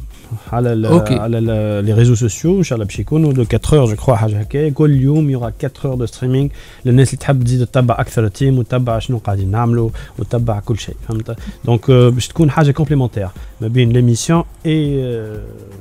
على 0.52 0.88
okay. 0.88 1.14
على 1.14 1.40
les 1.84 1.92
réseaux 1.92 2.14
sociaux 2.14 2.58
ان 2.58 2.62
شاء 2.62 2.76
الله 2.76 2.86
باش 2.86 2.98
يكونوا 2.98 3.32
de 3.32 3.42
4 3.42 3.80
heures 3.80 3.86
جو 3.86 3.96
كخوا 3.96 4.14
حاجة 4.16 4.40
هكايا 4.40 4.70
كل 4.70 4.96
يوم 5.00 5.30
يوغا 5.30 5.52
4 5.64 5.72
heures 5.84 5.94
de 5.94 6.06
streaming 6.06 6.48
للناس 6.84 7.08
اللي 7.08 7.18
تحب 7.18 7.44
تزيد 7.44 7.66
تتبع 7.66 8.00
أكثر 8.00 8.24
ال 8.24 8.31
team 8.31 8.58
وتتبع 8.58 8.98
شنو 8.98 9.18
قاعدين 9.18 9.50
نعملوا 9.50 9.90
وتتبع 10.18 10.60
كل 10.60 10.78
شيء 10.78 10.96
فهمت 11.08 11.36
donc 11.64 11.90
باش 11.90 12.28
تكون 12.28 12.50
حاجة 12.50 12.70
complémentaire 12.70 13.28
ما 13.60 13.68
بين 13.68 13.92
l'émission 13.92 14.44
et 14.66 15.22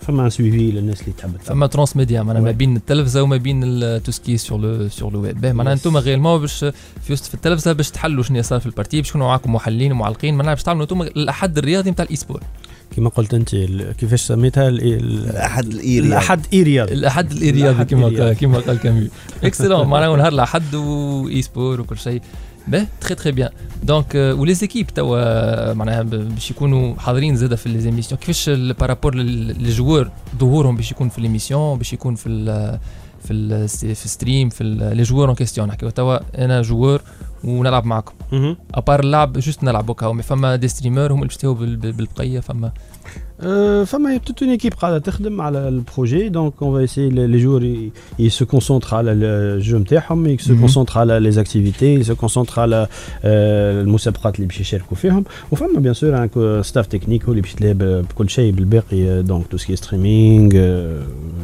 فما 0.02 0.26
un 0.26 0.30
suivi 0.30 0.72
للناس 0.72 1.02
اللي 1.02 1.14
تحب 1.18 1.32
تتبع 1.38 1.54
فما 1.54 1.68
transmédia 1.68 2.24
معناها 2.24 2.42
ما. 2.42 2.52
بين 2.52 2.76
التلفزة 2.76 3.24
وما 3.24 3.38
بين 3.38 3.62
tout 4.04 4.12
ce 4.12 4.22
qui 4.22 4.38
sur 4.38 4.60
le 4.60 4.88
sur 4.88 5.14
le 5.14 5.22
web 5.22 5.46
معناها. 5.46 5.74
أنتم 5.74 5.98
غيرمون 5.98 6.40
باش 6.40 6.66
في 7.02 7.14
وسط 7.14 7.34
التلفزة 7.34 7.74
باش 7.74 7.92
تحلوا 7.92 8.24
شنو 8.24 8.42
صار 8.42 8.60
في 8.60 8.66
ال 8.66 8.71
partie 8.71 9.02
باش 9.02 9.10
يكونوا 9.10 9.28
معاكم 9.28 9.56
محللين 9.56 9.92
ومعلقين 9.92 10.36
معناها 10.36 10.54
باش 10.54 10.64
تعملوا 10.64 10.84
أنتم 10.84 11.02
الأحد 11.02 11.58
الرياضي 11.58 11.92
نتاع 11.92 12.06
ال 12.06 12.16
e-sport 12.16 12.42
كما 12.96 13.10
قلت 13.10 13.34
انت 13.34 13.56
كيفاش 14.00 14.22
سميتها؟ 14.22 14.68
ال- 14.70 14.82
ال- 14.94 15.28
الأحد 15.28 15.66
الايري 15.68 16.00
الأحد 16.08 16.46
رياضي 16.54 16.94
الأحد 16.94 17.32
الأحد 17.32 17.90
كما 17.90 18.06
قال. 18.06 18.34
كما 18.34 18.60
قال 18.60 18.80
كاميو 18.80 19.08
excellent 19.44 19.88
معناها 19.92 20.18
نهار 20.18 20.34
الأحد 20.34 20.76
و 20.76 21.42
e-sport 21.42 21.82
وكل 21.82 21.98
شيء. 21.98 22.22
به 22.68 22.86
très 23.02 23.16
très 23.16 23.32
bien 23.32 23.50
donc 23.84 24.16
و 24.16 24.54
les 24.54 24.64
équipes 24.64 24.88
توا 24.88 25.74
معناها 25.74 26.02
باش 26.02 26.52
يكونوا 26.52 26.96
حاضرين 26.96 27.36
زاده 27.36 27.56
في 27.56 27.70
les 27.70 27.80
émissions 27.80 28.20
كيفاش 28.20 28.50
par 28.50 28.69
rapport 28.69 29.16
لل 29.16 29.37
joueurs 29.37 30.12
ظهورهم 30.40 30.76
باش 30.78 30.92
يكون 30.92 31.10
في 31.10 31.22
l'émission 31.22 31.78
باش 31.78 31.94
يكون 31.94 32.16
في 32.16 32.30
ال 32.30 32.80
في 33.26 33.34
ال 33.34 33.68
في 33.96 34.08
stream 34.08 34.50
في 34.50 34.64
les 34.94 35.04
joueurs 35.04 35.28
en 35.28 35.36
question 35.36 35.68
نحكيو 35.68 35.90
توا 35.90 36.18
أنا 36.46 36.62
joueur 36.62 37.02
ونلعب 37.44 37.86
معكم. 37.86 38.14
مهم. 38.32 38.56
à 38.74 38.79
part 38.79 39.00
اللعب 39.00 39.34
juste 39.38 39.64
نلعب 39.64 39.90
هكا 39.92 40.12
mais 40.12 40.24
فما 40.24 40.56
des 40.56 40.68
streamers 40.68 41.12
هم 41.12 41.16
اللي 41.16 41.26
باش 41.28 41.36
يستووا 41.36 41.56
بال- 41.56 41.76
بال- 41.76 41.92
بالبقيه 41.94 42.40
فما. 42.40 42.72
Euh, 43.42 43.44
فما 43.86 44.20
toute 44.30 44.44
une 44.46 44.60
équipe 44.60 44.76
قاعدة 44.76 44.98
تخدم 44.98 45.42
على 45.42 45.68
ال 45.68 45.75
projet. 45.75 46.30
donc 46.30 46.54
on 46.62 46.66
va 46.66 46.84
essayer 46.84 47.10
les, 47.10 47.28
les 47.28 47.40
joueurs 47.40 47.64
ils, 47.64 47.92
ils 48.20 48.32
se 48.32 48.44
concentrent 48.44 48.94
على 48.94 49.12
ال 49.12 49.28
jeu 49.28 49.78
نتاعهم 49.78 50.38
ils 50.38 50.42
se 50.42 50.46
Mhm. 50.52 50.68
concentrent 50.68 50.98
على 50.98 51.32
les 51.32 51.36
activités 51.38 52.04
ils 52.04 52.12
se 52.12 52.16
concentrent 52.26 52.58
على 52.60 52.88
آه، 53.24 53.82
المسابقات 53.82 54.36
اللي 54.36 54.48
باش 54.48 54.60
يشاركوا 54.62 54.98
فيهم. 54.98 55.24
وفما 55.52 55.80
bien 55.80 55.94
sûr 55.94 56.24
un 56.24 56.64
staff 56.64 56.88
technique 56.88 57.24
هو 57.26 57.32
اللي 57.32 57.42
باش 57.42 57.54
يتلاعب 57.54 57.78
بكل 57.78 58.30
شيء 58.30 58.52
بالباقي 58.52 59.22
donc 59.24 59.48
tout 59.48 59.58
ce 59.58 59.65
qui 59.65 59.76
streaming 59.76 60.52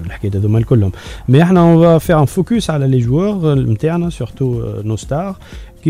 الحكايات 0.06 0.36
هذوما 0.36 0.62
كلهم 0.62 0.92
mais 1.30 1.42
إحنا 1.44 1.60
on 1.62 1.82
va 1.84 1.98
faire 1.98 2.20
un 2.20 2.25
focus 2.25 2.70
على 2.70 2.88
les 2.88 3.00
joueurs 3.00 3.56
نتاعنا 3.56 4.10
surtout 4.10 4.63
nos 4.82 4.96
stars 4.96 5.36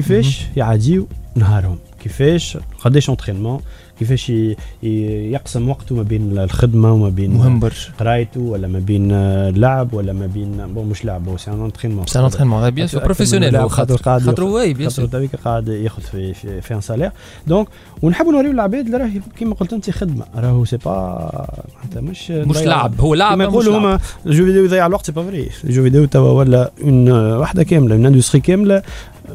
كيفاش 0.01 0.42
يعديو 0.58 1.08
نهارهم؟ 1.36 1.77
كيفاش 2.04 2.58
قداش 2.84 3.10
entraînement 3.10 3.60
كيفاش 4.00 4.32
يقسم 4.84 5.70
وقته 5.70 5.96
ما 5.96 6.04
بين 6.04 6.38
الخدمة 6.38 6.94
وما 6.94 7.10
بين 7.10 7.32
مهم 7.32 7.60
برشا. 7.60 7.92
قرايته 8.00 8.39
ولا 8.39 8.68
ما 8.68 8.80
بين 8.80 9.12
اللعب 9.12 9.94
ولا 9.94 10.13
ما 10.13 10.25
بين 10.27 10.68
bon 10.74 10.86
مش 10.89 11.06
لعب 11.06 11.27
هو 11.30 11.38
c'est 11.38 11.52
un 11.52 11.66
entraînement 11.66 12.06
c'est 12.06 12.20
un 12.20 12.24
entraînement 12.24 12.70
bien 12.70 12.88
sûr 12.88 13.04
professionnel 13.04 13.70
خاطر 13.70 13.96
قاعد 13.96 14.22
خاطر 14.22 14.44
oui 14.44 14.74
bien 14.74 14.90
sûr 14.90 15.36
قاعد 15.36 15.68
ياخذ 15.68 16.01
في 16.01 16.34
في, 16.34 16.62
في 16.62 16.74
un 16.74 16.82
salaire 16.82 17.12
donc 17.48 17.68
ونحب 18.01 18.25
نوريو 18.25 18.51
العباد 18.51 18.86
اللي 18.86 18.98
راهي 18.98 19.22
كيما 19.38 19.56
قلت 19.56 19.74
أنت 19.74 19.89
خدمة. 19.89 20.25
راهو 20.36 20.66
c'est 20.66 20.78
pas 20.78 20.92
معناتها 21.75 22.01
مش 22.01 22.32
مش 22.32 22.58
لعب 22.58 23.01
هو 23.01 23.16
لعب 23.16 23.34
كما 23.34 23.44
يقولوا. 23.44 23.77
هما 23.77 24.00
ال 24.26 24.30
jeux 24.30 24.46
vidéo 24.46 24.66
يضيع 24.66 24.86
الوقت 24.86 25.06
c'est 25.06 25.12
pas 25.12 25.24
vrai 25.24 25.50
ال 25.64 25.68
jeux 25.68 25.84
vidéo 25.84 26.06
توا 26.06 26.32
ولا 26.32 26.72
une 26.84 27.10
وحده 27.38 27.63
كاملة 27.63 27.96
une 27.96 28.06
industrie 28.06 28.42
كاملة 28.42 28.82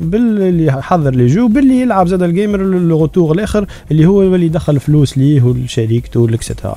باللي 0.01 0.67
يحضر 0.67 1.11
les 1.15 1.27
jeux 1.27 1.49
باللي 1.49 1.81
يلعب 1.81 2.07
زاد 2.09 2.23
ال 2.23 2.29
gamer 2.29 2.61
ال 2.61 2.71
retour 2.71 3.35
الآخر 3.35 3.67
اللي 3.91 4.07
هو 4.07 4.23
اللي 4.23 4.47
يدخل 4.47 4.81
فلوس 4.81 5.19
ليه 5.19 5.43
ولشريكته 5.43 6.29
extra 6.35 6.77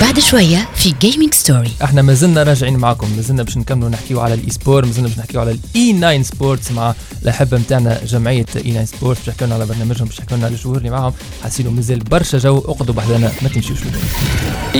بعد 0.00 0.18
شوية 0.20 0.68
في 0.76 0.94
Gaming 1.00 1.34
Story 1.34 1.70
إحنا 1.84 2.02
ما 2.02 2.14
زلنا 2.14 2.42
راجعين 2.42 2.76
معاكم 2.76 3.06
ما 3.16 3.22
زلنا 3.22 3.42
باش 3.42 3.56
نكملوا 3.56 3.88
نحكيو 3.88 4.20
على 4.20 4.34
ال 4.34 4.50
e-sport 4.50 4.84
ما 4.86 4.92
زلنا 4.92 5.08
باش 5.08 5.18
نحكيو 5.18 5.40
على 5.40 5.50
ال 5.50 5.92
E9 5.92 6.22
Sports 6.22 6.70
مع 6.72 6.94
الأحبة 7.22 7.58
نتاعنا 7.58 8.00
جمعية 8.04 8.46
E9 8.56 8.72
Sports 8.72 9.20
باش 9.26 9.52
على 9.52 9.66
برنامجهم 9.66 10.06
باش 10.08 10.20
على 10.32 10.46
الجمهور 10.48 10.78
اللي 10.78 10.90
معاهم 10.90 11.12
حاسين 11.42 11.68
مازال 11.68 11.98
برشا 11.98 12.38
jeu 12.38 12.58
اقعدوا 12.58 12.94
بحذانا 12.94 13.32
ما 13.42 13.48
تمشيوش 13.48 13.78
لبعيد. 13.80 14.04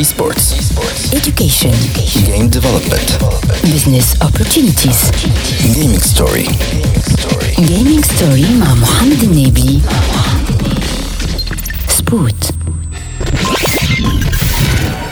Esports. 0.05 0.45
education 1.19 1.77
Game 2.29 2.49
development. 2.59 3.09
business 3.75 4.09
opportunities 4.29 5.01
Gaming 5.77 6.03
story. 6.15 6.49
gaming 7.71 8.03
story 8.13 8.51
مع 8.61 8.75
محمد 8.75 9.23
النبي 9.23 9.81
سبوت 11.99 12.51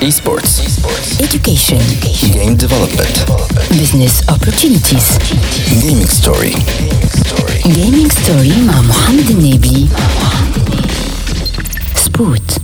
Esports. 0.02 0.54
education 1.22 1.80
Game 2.34 2.56
development. 2.56 3.16
business 3.80 4.22
opportunities 4.30 5.08
Gaming 5.84 6.08
story. 6.08 6.54
gaming 7.78 8.10
story 8.12 8.58
مع 8.68 8.82
محمد 8.82 9.30
النبي 9.30 9.88
سبوت 12.06 12.55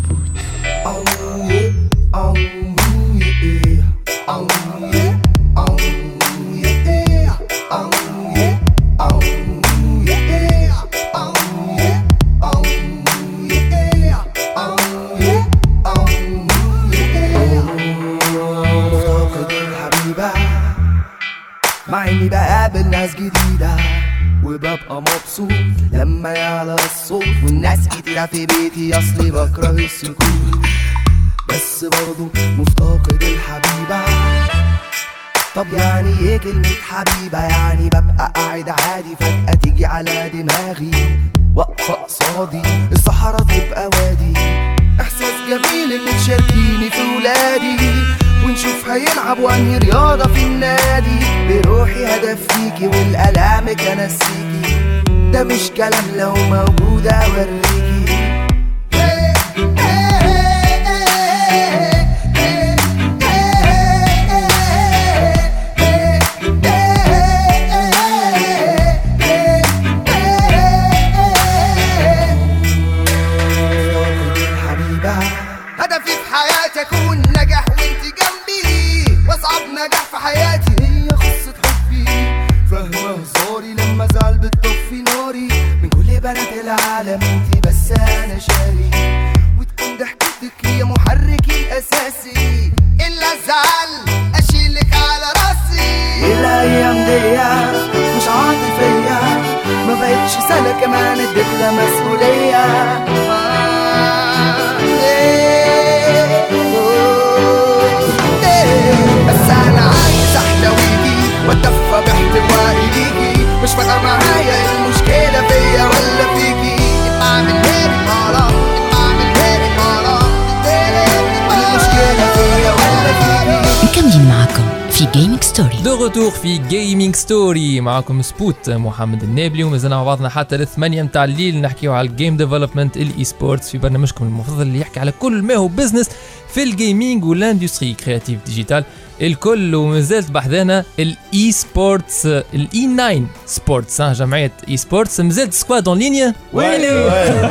Gaming 125.13 125.43
Story 125.43 125.77
de 125.85 125.95
retour 125.95 126.31
في 126.31 126.59
Gaming 126.59 127.17
Story 127.17 127.81
معكم 127.81 128.23
سبوت 128.23 128.71
محمد 128.71 129.23
النابلي 129.23 129.65
ومازلنا 129.65 129.97
مع 129.97 130.05
بعضنا 130.05 130.29
حتى 130.29 130.57
للثمانية 130.57 131.03
متاع 131.03 131.25
الليل 131.25 131.61
نحكيو 131.61 131.93
على 131.93 132.09
ال 132.09 132.14
game 132.14 132.37
development 132.37 132.97
ال 132.97 133.25
esports 133.25 133.71
في 133.71 133.79
برنامجكم 133.79 134.25
المفضل 134.25 134.63
اللي 134.63 134.81
يحكي 134.81 135.01
على 135.01 135.13
كل 135.13 135.43
ما 135.43 135.55
هو 135.55 135.69
business 135.69 136.11
في 136.55 136.63
ال 136.63 136.72
gaming 136.72 137.25
وال 137.25 137.37
industrie 137.37 137.95
créative 137.95 138.45
digitale 138.47 138.85
الكل 139.21 139.75
ومازالت 139.75 140.31
بحذانا 140.31 140.85
ال 140.99 141.53
esports 141.53 142.27
ال 142.27 142.95
E9 142.97 143.23
Sports 143.47 144.03
جمعية 144.03 144.53
esports 144.69 145.21
مازالت 145.21 145.53
squad 145.53 145.89
en 145.89 145.99
ligne. 145.99 146.35
ويلو! 146.53 147.09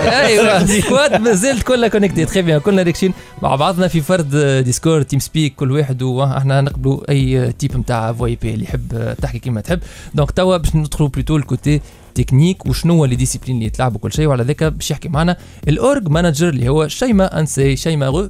أيوه 0.09 0.65
squad 0.65 1.21
مازالت 1.21 1.63
كلها 1.63 1.89
connectés 1.89 2.25
très 2.25 2.41
bien 2.41 2.59
كلنا 2.59 2.81
ريكشين 2.81 3.13
مع 3.41 3.55
بعضنا 3.55 3.87
في 3.87 4.01
فرد 4.01 4.35
Discord 4.65 5.05
TeamSpeak 5.05 5.55
كل 5.55 5.71
واحد 5.71 6.01
وإحنا 6.01 6.61
نقبلوا 6.61 7.11
أي 7.11 7.51
type 7.51 7.77
نتاع 7.77 8.13
VoIP 8.13 8.53
اللي 8.53 8.63
يحب 8.63 9.15
تحكي 9.21 9.39
كيما 9.39 9.61
تحب. 9.61 9.79
donc 10.15 10.31
توا 10.31 10.57
باش 10.57 10.75
ندخلوا 10.75 11.09
plutôt 11.09 11.35
ال 11.37 11.46
côté 11.46 11.81
technique 12.15 12.65
وشنو 12.65 12.93
هو 12.93 13.05
les 13.05 13.15
disciplines 13.15 13.55
اللي 13.55 13.67
يتلعبوا 13.67 13.99
كل 13.99 14.13
شيء. 14.13 14.27
وعلى 14.27 14.43
ذاك 14.43 14.63
باش 14.63 14.91
يحكي 14.91 15.09
معنا 15.09 15.37
ال 15.67 15.77
org 15.77 16.07
manager 16.07 16.49
اللي 16.49 16.69
هو 16.69 16.87
شيما 16.87 17.39
أنسي 17.39 17.75
شيما 17.75 18.07
غو 18.07 18.29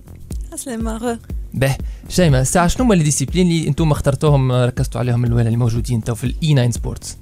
عسلامة 0.61 0.97
غو 0.97 1.17
به 1.53 1.75
شيما 2.09 2.43
ساعة 2.43 2.67
شنو 2.67 2.85
هما 2.85 2.93
les 2.93 3.03
disciplines 3.03 3.47
اللي 3.47 3.67
أنتم 3.67 3.91
اخترتوهم 3.91 4.51
ركزتوا 4.51 5.01
عليهم 5.01 5.25
الأولى 5.25 5.41
اللي 5.41 5.57
موجودين 5.57 6.03
تو 6.03 6.15
في 6.15 6.23
ال 6.23 6.53
E9 6.53 6.71
Sports 6.71 7.17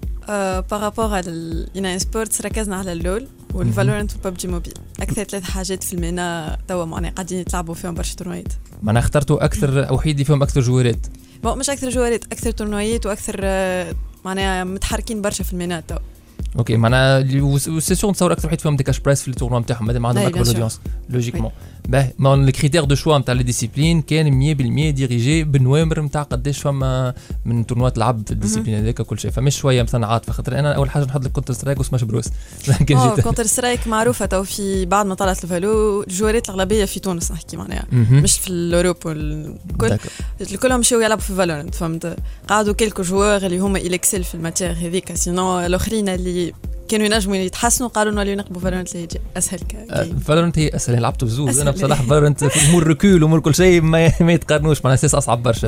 par 0.71 0.84
rapport 0.84 1.13
على 1.13 1.29
ال 1.29 1.99
E9 1.99 2.10
Sports 2.10 2.41
ركزنا 2.41 2.75
على 2.75 2.91
ال 2.91 3.00
LoL 3.00 3.27
وال 3.53 3.65
Valorant 3.65 4.11
وال 4.13 4.25
PUBG 4.25 4.47
Mobile 4.47 4.73
أكثر 5.01 5.23
ثلاث 5.23 5.43
حاجات 5.43 5.83
في 5.83 5.93
المينا 5.93 6.57
توا 6.67 6.85
معناها 6.85 7.11
قاعدين 7.11 7.39
يتلعبوا 7.39 7.73
فيهم 7.73 7.93
برشا 7.93 8.15
tournois 8.15 8.43
يات. 8.43 8.53
معناها 8.83 9.03
اخترتوا 9.03 9.45
أكثر 9.45 9.93
وحيد 9.93 10.11
اللي 10.13 10.25
فيهم 10.25 10.43
أكثر 10.43 10.61
joueur 10.61 10.96
ات. 10.96 11.07
bon 11.43 11.57
مش 11.57 11.69
أكثر 11.69 11.89
joueur 11.89 12.20
ات 12.20 12.25
أكثر 12.25 12.51
tournois 12.51 12.95
يات 12.95 13.05
وأكثر 13.05 13.39
آه، 13.43 13.95
معناها 14.25 14.63
متحركين 14.63 15.21
برشا 15.21 15.43
في 15.43 15.53
المينا 15.53 15.79
توا. 15.79 15.97
okay 16.57 16.77
معناها 16.77 17.21
c'est 17.79 17.95
sûr 17.95 18.11
نتصور 18.11 18.31
أكثر 18.31 18.47
وحيد 18.47 18.61
فيهم 18.61 18.75
des 18.75 18.83
cash 18.83 18.99
prize 18.99 19.21
في 19.21 19.27
ال 19.27 19.31
tournoi 19.31 19.59
نتاعهم 19.59 19.85
مادام 19.85 20.05
عندهم 20.05 20.25
اكبر. 20.25 20.47
audience 20.47 20.79
logiquement 21.09 21.51
mais 22.19 22.35
les 22.35 22.51
critères 22.51 22.83
de 22.83 22.95
choix 22.95 23.17
نتاع 23.17 23.33
les 23.33 23.43
disciplines 23.43 24.01
كان 24.01 24.55
100% 24.91 24.95
dirigé 24.95 25.43
ب 25.43 25.52
nombre 25.52 26.01
نتاع 26.01 26.23
قداش 26.23 26.59
فما 26.61 27.13
من 27.45 27.65
tournoi 27.65 27.93
ات 27.93 27.97
لعب 27.97 28.23
في 28.25 28.31
ال 28.31 28.35
discipline 28.35 28.75
هذاك 28.75 29.01
كل 29.01 29.19
شيء 29.19 29.31
فمش 29.31 29.57
شوية 29.57 29.83
مثلا 29.83 30.07
عاطفه 30.07 30.33
خاطر 30.33 30.59
أنا 30.59 30.73
اول 30.75 30.89
حاجة 30.89 31.03
نحط 31.03 31.25
لك 31.25 31.31
Counter-Strike 31.31 31.53
و 31.53 31.79
Smash 31.79 32.03
Bros 32.03 32.25
Counter-Strike 33.23 33.87
معروفه 33.87 34.25
تو 34.25 34.43
في 34.43 34.85
بعد 34.85 35.05
ما 35.05 35.15
طلعت 35.15 35.43
ال 35.43 35.55
Valo 35.55 36.03
ال 36.03 36.09
joueur 36.09 36.44
ات 36.44 36.49
الاغلبيه 36.49 36.85
في 36.85 36.99
تونس 36.99 37.31
نحكي 37.31 37.57
معناها. 37.57 37.85
مش 37.91 38.39
في 38.39 38.47
ال 38.49 38.56
Europe 38.56 38.97
d'accord. 39.79 39.97
الكلهم 40.41 40.79
مشاو 40.79 40.99
يلعبوا 40.99 41.23
في 41.23 41.33
Valorant 41.33 41.75
فهمت 41.75 42.15
قعدوا 42.47 42.73
quelques 42.73 43.01
joueurs 43.01 43.45
اللي 43.45 43.59
هما 43.59 43.79
il 43.79 43.89
excelle 43.89 44.23
في 44.23 44.35
ال 44.35 44.40
matière 44.40 44.71
هذيك 44.71 45.13
sinon 45.13 45.59
الاخرين 45.59 46.09
اللي 46.09 46.53
كانوا 46.89 47.05
ينجموا 47.05 47.35
يتحسنوا 47.35 47.89
قالوا 47.89 48.11
إنه 48.13 48.21
اللي 48.21 48.33
ينقبوا 48.33 48.61
Valorant 48.61 48.95
اللي 48.95 49.07
أسهل 49.37 49.59
ك- 49.59 50.03
game 50.05 50.19
Valorant 50.19 50.59
هي 50.59 50.69
أسهل 50.75 51.01
لعبته 51.01 51.25
بزوز. 51.25 51.59
أنا. 51.59 51.71
بصراحة 51.71 52.03
Valorant 52.03 52.43
في 52.45 52.69
amour 52.69 52.87
recoil 52.87 53.23
amour 53.23 53.39
كل 53.39 53.55
شيء 53.55 53.81
ما, 53.81 54.11
ما 54.21 54.33
يتقارنوش 54.33 54.77
معناها 54.83 54.95
أساس 54.99 55.15
أصعب 55.15 55.43
برشا. 55.43 55.67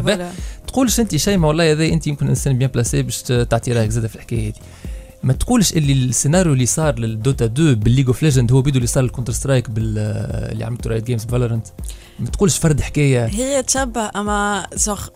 تقولش 0.68 1.00
أنت 1.00 1.16
شيء 1.16 1.38
ما 1.38 1.48
والله 1.48 1.72
هذا 1.72 1.86
أنت 1.86 2.08
يمكن 2.08 2.28
إنسان 2.28 2.58
bien 2.58 2.70
placé 2.70 3.01
باش 3.01 3.22
تعطي 3.22 3.74
رأيك 3.74 3.90
زاده 3.90 4.08
في 4.08 4.16
الحكاية 4.16 4.48
هذه. 4.48 4.54
ما 5.24 5.34
تقولش 5.34 5.74
اللي 5.74 5.94
السيناريو 5.94 6.54
اللي 6.54 6.66
صار 6.66 7.00
لل 7.00 7.15
Dota 7.15 7.46
2 7.46 7.75
بال 7.75 7.84
League 7.84 8.08
of 8.08 8.24
Legends 8.24 8.51
هو 8.51 8.62
بيدو 8.62 8.78
اللي 8.78 8.88
صار 8.88 9.04
لل 9.04 9.34
Counter-Strike 9.34 9.70
بال 9.70 9.98
اللي 10.51 10.63
عملته 10.66 10.90
Riot 10.90 11.04
Games 11.04 11.25
Valorant 11.25 11.68
ما 12.20 12.28
تقولش 12.30 12.58
فرد 12.58 12.82
حكاية. 12.82 13.25
هي 13.25 13.64
تشبه 13.64 14.10
أما 14.16 14.68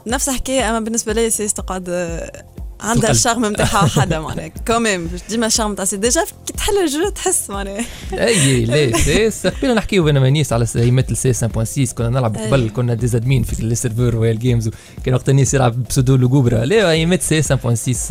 نفس 0.08 0.30
الحكاية 0.30 0.70
أما 0.70 0.80
بالنسبة 0.80 1.14
لي 1.14 1.30
CS 1.30 1.54
تقعد 1.54 1.86
آه، 1.90 2.44
عندها. 2.82 3.12
ال 3.12 3.17
charme 3.17 3.46
نتاعها 3.46 3.84
وحدها 3.84 4.20
معناها 4.30 4.48
quand 4.68 4.91
même 4.91 5.10
ديما 5.30 5.46
ال 5.48 5.51
charme 5.51 5.72
نتاع 5.72 5.86
CS 5.86 5.98
déjà 5.98 6.24
كي 6.48 6.54
تحل 6.54 6.78
ال 6.78 6.86
jeu 6.86 7.10
تحس 7.10 7.50
معناها 7.50 7.86
أي 8.14 8.66
لا 8.66 8.98
سي 9.30 9.50
قبيله 9.50 9.74
نحكيو 9.74 10.04
بين 10.04 10.18
مانيس 10.18 10.54
على 10.54 10.66
ايمات 10.76 11.12
ال 11.12 11.19
CS 11.19 11.34
1.6 11.90 11.94
كنا 11.94 12.10
نلعب. 12.10 12.38
قبل 12.38 12.70
كنا 12.76 12.94
des 12.94 13.10
admins 13.10 13.44
في 13.44 13.60
ال 13.64 13.70
serveur 13.70 14.16
ويا 14.16 14.32
ال 14.32 14.38
games 14.38 14.70
كان 15.06 15.14
وقت 15.14 15.30
الناس 15.30 15.54
يلعب 15.54 15.84
pseudo 15.84 16.16
لوغوبرا 16.16 16.66
لا 16.66 16.92
ايمات 16.92 17.22
CS 17.22 17.42
1.6 17.44 17.48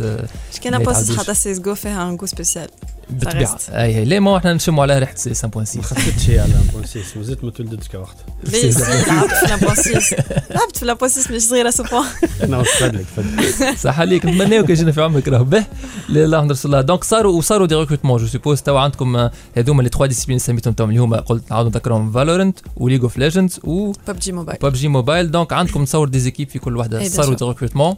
آه، 0.01 0.27
مش 0.53 0.59
كان 0.61 0.73
ما 0.77 0.83
بوست. 0.83 1.19
حتى 1.19 1.33
سيس 1.33 1.59
جو 1.59 1.75
فيها 1.75 2.09
ان 2.09 2.17
جو 2.17 2.25
سبيسيال 2.25 2.69
بالطبيعه 3.09 3.53
ريست. 3.53 3.69
أي 3.69 3.99
أي. 3.99 4.05
لا 4.05 4.19
ما 4.19 4.37
إحنا 4.37 4.53
نشموا 4.53 4.83
على 4.83 4.99
ريحة 4.99 5.15
سي 5.15 5.33
5.6 5.33 5.47
ما 5.47 5.63
خفتش 5.83 6.29
هي 6.29 6.39
على 6.39 6.53
بوان 6.73 6.85
6 6.85 6.99
مازلت 7.15 7.43
ما 7.43 7.51
تولدتش 7.51 7.87
كوقت 7.87 8.15
ليه؟ 8.43 8.71
سي 8.71 8.83
لعبت 9.07 9.31
في 9.33 9.45
لابوسيس 9.47 10.13
لعبت 10.49 10.77
في 10.77 10.85
لابوسيس 10.85 11.31
مش 11.31 11.41
صغيرة 11.41 11.69
سوبون 11.69 12.05
أنا 12.43 12.63
تفضلك 12.63 13.05
تفضل 13.17 13.77
صح 13.83 13.99
عليك. 13.99 14.25
نتمناو 14.25 14.65
كي 14.65 14.71
يجينا 14.71 14.91
في 14.91 15.01
عمرك 15.01 15.27
راهو 15.27 15.43
به. 15.43 15.65
لا 16.09 16.25
لا 16.25 16.37
الحمد 16.39 16.57
لله 16.65 16.81
دونك 16.81 17.03
صاروا 17.03 17.37
وصاروا 17.37 17.67
دي 17.67 17.75
ريكروتمون 17.75 18.19
جو 18.19 18.27
سوبوز 18.27 18.61
توا 18.61 18.79
عندكم 18.79 19.15
آه، 19.15 19.31
هذوما 19.57 19.81
لي 19.83 19.89
تخوا 19.89 20.05
ديسيبلين 20.05 20.39
سميتهم 20.39 20.73
توم 20.73 20.89
اللي 20.89 20.99
هما 21.01 21.19
قلت 21.19 21.51
نعاودوا 21.51 21.71
نذكرهم. 21.71 22.11
فالورنت 22.11 22.59
وليج 22.77 23.01
اوف 23.01 23.17
ليجندز 23.17 23.59
و 23.63 23.91
ببجي 24.07 24.31
موبايل 24.31 24.57
ببجي 24.61 24.87
موبايل 24.87 25.31
دونك 25.31 25.53
عندكم 25.53 25.85
تصور 25.85 26.07
دي 26.07 26.19
زيكيب 26.19 26.49
في 26.49 26.59
كل 26.59 26.77
وحدة. 26.77 26.99
أي، 26.99 27.09
bien 27.09 27.11
صاروا 27.13 27.35
sûr. 27.35 27.39
دي 27.39 27.45
ريكروتمون 27.45 27.95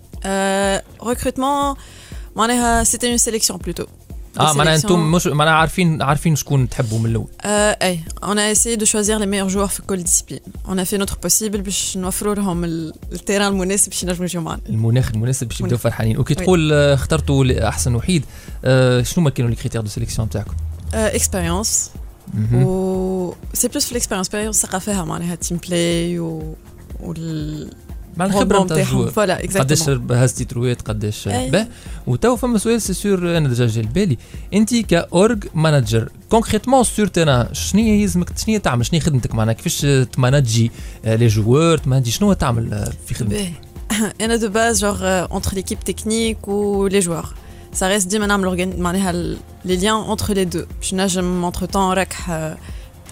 recrutement 1.07 1.75
معناها 2.35 2.83
c'était 2.83 3.09
une 3.09 3.17
sélection 3.17 3.59
plutôt 3.59 3.85
آه 4.39 4.53
معناها. 4.53 4.75
أنتم 4.75 5.11
مش 5.11 5.27
معناها 5.27 5.53
عارفين 5.53 6.01
عارفين 6.01 6.35
شكون 6.35 6.69
تحبوا 6.69 6.99
من 6.99 7.05
الأول 7.05 7.27
on 8.23 8.37
a 8.37 8.57
essayé 8.57 8.77
de 8.77 8.85
choisir 8.85 9.19
les 9.19 9.25
meilleurs 9.25 9.49
joueurs 9.55 9.71
في 9.71 9.81
كل. 9.87 10.03
On 10.67 10.77
a 10.77 10.85
fait 10.85 10.97
notre 11.05 11.15
possible 11.27 11.57
باش 11.57 11.97
نوفروا 11.97 12.35
لهم 12.35 12.63
ال- 12.63 12.93
ال 13.11 13.16
terrain 13.16 13.47
المناسب 13.51 13.89
باش 13.89 14.03
ينجموا 14.03 14.25
يجوا 14.25 14.41
معنا. 14.41 14.61
المناخ 14.69 15.11
المناسب 15.13 15.47
باش 15.47 15.61
يبداو. 15.61 15.77
فرحانين 15.77 16.15
OK 16.15 16.35
oui. 16.37 16.43
تقول 16.45 16.73
اخترتوا 16.73 17.67
احسن 17.67 17.95
وحيد 17.95 18.25
آه، 18.65 19.01
شنو 19.01 19.23
ما 19.23 19.29
كانوا 19.29 19.49
les 19.49 19.55
critères 19.55 19.81
de 19.81 19.87
sélection 19.89 20.29
تاعكم 20.29 20.53
مهم. 22.33 22.63
و 22.63 23.33
c'est 23.53 23.67
plus 23.67 23.85
في 23.85 23.91
ال 23.91 23.94
expérience 23.94 24.27
expérience 24.29 24.59
ثقة 24.61 24.79
فيها 24.79 25.03
معناها 25.05 25.35
team 25.35 25.57
play 25.67 26.19
و 26.19 26.55
وال 26.99 27.71
مع 28.17 28.25
الخبرة 28.25 28.63
نتاع 28.63 28.77
ال 28.77 28.81
joueur 28.81 29.07
voilà 29.11 29.35
قداش 29.37 29.45
exactement 29.59 30.11
هزتي 30.11 30.45
ترويت 30.45 30.81
قداش 30.81 31.27
أي. 31.27 31.49
به. 31.49 31.67
وتو 32.07 32.35
فما 32.35 32.57
سؤال 32.57 32.81
c'est 32.81 32.93
sûr 32.93 33.37
أنا 33.37 33.49
déjà 33.49 33.65
جا 33.67 33.81
بالي 33.81 34.17
أنت 34.53 34.75
كاورج 34.75 35.43
manager 35.53 36.09
concrètement 36.29 36.83
sur 36.83 37.07
terrain 37.07 37.53
شنو 37.53 37.81
هي 37.81 38.01
يلزمك 38.01 38.37
شنو 38.37 38.53
هي 38.55 38.59
تعمل؟ 38.59 38.85
شنو 38.85 38.99
هي 38.99 39.05
خدمتك 39.05 39.35
معناها 39.35 39.53
كيفاش 39.53 39.81
ت 40.11 40.19
manager 40.19 40.71
آه، 41.05 41.15
les 41.15 41.27
joueurs 41.27 41.77
ت 41.77 41.81
manager؟ 41.81 42.11
شنو 42.11 42.33
تعمل 42.33 42.73
آه، 42.73 42.91
في 43.07 43.13
خدمتك؟ 43.13 43.33
باهي. 43.35 43.51
أنا 44.21 44.35
de 44.35 44.49
base 44.49 44.81
je 44.85 44.99
gère 44.99 45.27
entre 45.27 45.49
l'équipe 45.51 45.91
technique 45.93 46.47
و 46.47 46.89
les 46.89 47.01
joueurs. 47.05 47.27
Ça 47.79 47.83
reste 47.83 48.07
ديما 48.07 48.27
نعمل 48.27 48.45
organ- 48.57 48.79
معناها 48.79 49.09
ال- 49.11 49.37
les 49.67 49.77
liens 49.81 50.17
entre 50.17 50.25
les 50.29 50.55
deux. 50.55 50.65
باش 50.79 50.93
نجم 50.93 51.51
entre 51.51 51.63
temps 51.63 51.75
راكح 51.75 52.29
آه، 52.29 52.57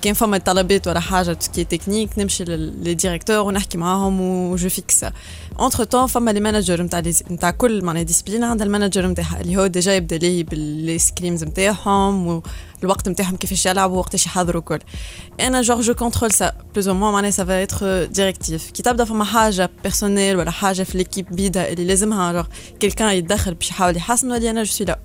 كان 0.05 0.13
فما 0.13 0.37
طلبات 0.37 0.87
ولا 0.87 0.99
حاجة 0.99 1.33
tout 1.33 1.47
ce 1.47 1.53
qui 1.53 1.63
technique 1.63 2.19
نمشي 2.19 2.43
les 2.43 2.93
directeurs 2.93 3.39
ونحكي 3.39 3.77
معاهم 3.77 4.21
و 4.21 4.37
je 4.37 4.69
fixe 4.69 5.05
entre 5.59 5.83
temps 5.83 6.07
فما 6.07 6.31
les 6.31 6.39
managers 6.39 6.81
نتاع 6.81 7.03
نتاع 7.31 7.51
كل 7.51 7.83
معناها 7.83 8.03
discipline 8.03 8.43
عندها 8.43 8.65
ال 8.65 8.71
manager 8.71 9.07
نتاعها 9.07 9.41
اللي 9.41 9.57
هو 9.57 9.67
déjà 9.67 9.95
يبدا 9.95 10.17
ليه 10.17 10.43
ب 10.43 10.57
les 10.57 10.99
scrims 10.99 11.43
نتاعهم 11.43 12.41
والوقت 12.81 13.09
نتاعهم 13.09 13.35
كيفاش 13.35 13.65
يلعبوا 13.65 13.97
وقتاش 13.97 14.25
يحضروا 14.25 14.61
كل 14.61 14.79
أنا 15.39 15.61
je 15.61 15.68
gère 15.68 15.81
je 15.81 15.93
contrôle 15.93 16.31
ça 16.31 16.53
plus 16.73 16.87
ou 16.87 16.93
moins 16.93 17.11
معناها 17.11 17.31
ça 17.31 17.45
va 17.45 17.63
être 17.63 18.05
directive 18.05 18.71
كي 18.71 18.83
تبدا 18.83 19.05
فما 19.05 19.23
حاجة 19.23 19.69
personnelle 19.83 20.37
ولا 20.37 20.51
حاجة 20.51 20.83
في 20.83 20.97
l'équipe 20.97 21.35
بيدا 21.35 21.71
اللي 21.71 21.85
لازمها 21.85 22.33
جور 22.33 22.47
quelqu'un 22.79 23.09
يتدخل 23.09 23.53
باش 23.53 23.69
يحاول 23.69 23.97
يحسن 23.97 24.31
ولا 24.31 24.49
أنا 24.49 24.63
je 24.63 24.71
suis 24.71 24.87
là 24.87 24.99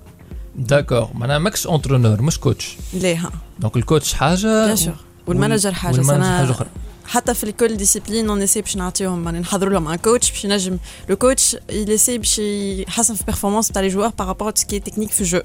d'accord 0.61 1.09
معناها 1.13 1.37
ماكش 1.37 1.67
entraîneur 1.67 2.21
مش 2.21 2.39
coach 2.39 2.77
ليه 2.93 3.15
ها 3.15 3.31
donc 3.59 3.77
ال 3.77 3.83
coach 3.83 4.13
حاجة 4.13 4.65
bien 4.65 4.75
sûr 4.75 4.95
وال 5.27 5.37
manager 5.37 5.71
حاجة 5.73 5.95
وال 5.97 6.06
manager 6.06 6.37
حاجة 6.37 6.51
أخرى 6.51 6.67
حتى 7.05 7.33
في 7.33 7.51
كل 7.51 7.77
discipline 7.77 8.29
on 8.29 8.41
essaie 8.41 8.61
باش 8.61 8.75
نعطيهم 8.77 9.25
يعني 9.25 9.39
نحضروا 9.39 9.73
لهم 9.73 9.87
un 9.87 9.95
coach 9.95 10.31
باش 10.31 10.45
ينجم 10.45 10.77
le 11.09 11.15
coach 11.15 11.57
يليسي 11.69 12.17
باش 12.17 12.39
يحسن 12.39 13.13
في 13.15 13.21
ال 13.21 13.25
performance 13.25 13.67
تاع 13.67 13.81
les 13.81 13.87
joueurs 13.87 14.09
par 14.19 14.29
rapport 14.29 14.51
ce 14.55 14.65
qui 14.65 14.79
technique 14.79 15.11
في 15.11 15.21
ال 15.21 15.26
jeu 15.26 15.41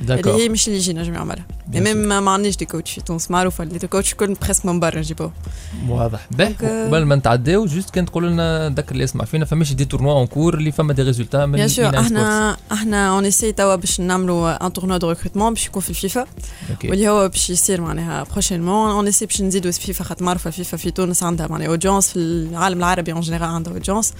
اللي 0.00 0.32
هي 0.32 0.48
مش 0.48 0.66
اللي 0.68 0.78
يجي 0.78 0.92
نجم 0.92 1.14
يعملها 1.14 1.46
Bien 1.72 1.76
même 1.76 1.96
ما 1.96 2.30
عندناش 2.30 2.56
des 2.56 2.64
coachs 2.64 2.92
في 2.92 3.00
تونس 3.00 3.30
معروفه 3.30 3.64
اللي 3.64 3.78
coach 3.78 4.14
كل 4.14 4.34
presque 4.34 4.66
من 4.66 4.80
برا 4.80 4.98
نجيبوه 4.98 5.32
واضح 5.88 6.28
euh, 6.38 6.64
قبل 6.64 7.04
ما 7.04 7.14
نتعداو 7.14 7.66
juste 7.66 7.90
كان 7.90 8.04
تقول 8.04 8.26
لنا 8.30 8.68
ذكر 8.68 8.92
اللي 8.92 9.04
يسمع 9.04 9.24
فينا 9.24 9.44
فماش 9.44 9.72
des 9.72 9.84
tournois 9.84 10.12
en 10.12 10.26
cours 10.26 10.54
اللي 10.54 10.72
فما 10.72 10.92
des 10.92 11.02
résultats 11.02 11.46
من 11.46 11.52
bien 11.52 11.68
sûr 11.68 11.92
E9 11.92 11.94
إحنا 11.94 12.56
إحنا 12.72 13.08
on 13.08 13.26
essaie 13.26 13.52
توا 13.52 13.74
باش 13.74 14.00
نعملوا 14.00 14.66
un 14.66 14.72
tournoi 14.72 14.98
de 14.98 15.08
recrutement 15.08 15.54
باش 15.54 15.66
يكون 15.66 15.82
في 15.82 15.90
الفيفا 15.90 16.26
واللي 16.84 17.08
هو 17.08 17.28
باش 17.28 17.50
يصير 17.50 17.80
معناها 17.80 18.26
prochainement 18.32 18.90
on 18.90 19.08
essaie 19.08 19.26
باش 19.26 19.42
نزيدوا 19.42 19.70
فيفا 19.70 20.04
خاطر 20.04 20.24
معروفه 20.24 20.50
فيفا 20.50 20.76
في 20.76 20.90
تونس 20.90 21.22
عندها 21.22 21.46
معناها 21.46 21.68
audience 21.68 22.08
في 22.08 22.16
العالم 22.16 22.78
العربي 22.78 23.12
en 23.12 23.20
général 23.20 23.48
عندها 23.48 23.72
audience 23.72 24.12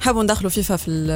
نحبوا 0.00 0.22
ندخلوا 0.22 0.50
فيفا 0.50 0.76
في 0.76 0.88
ال 0.90 1.06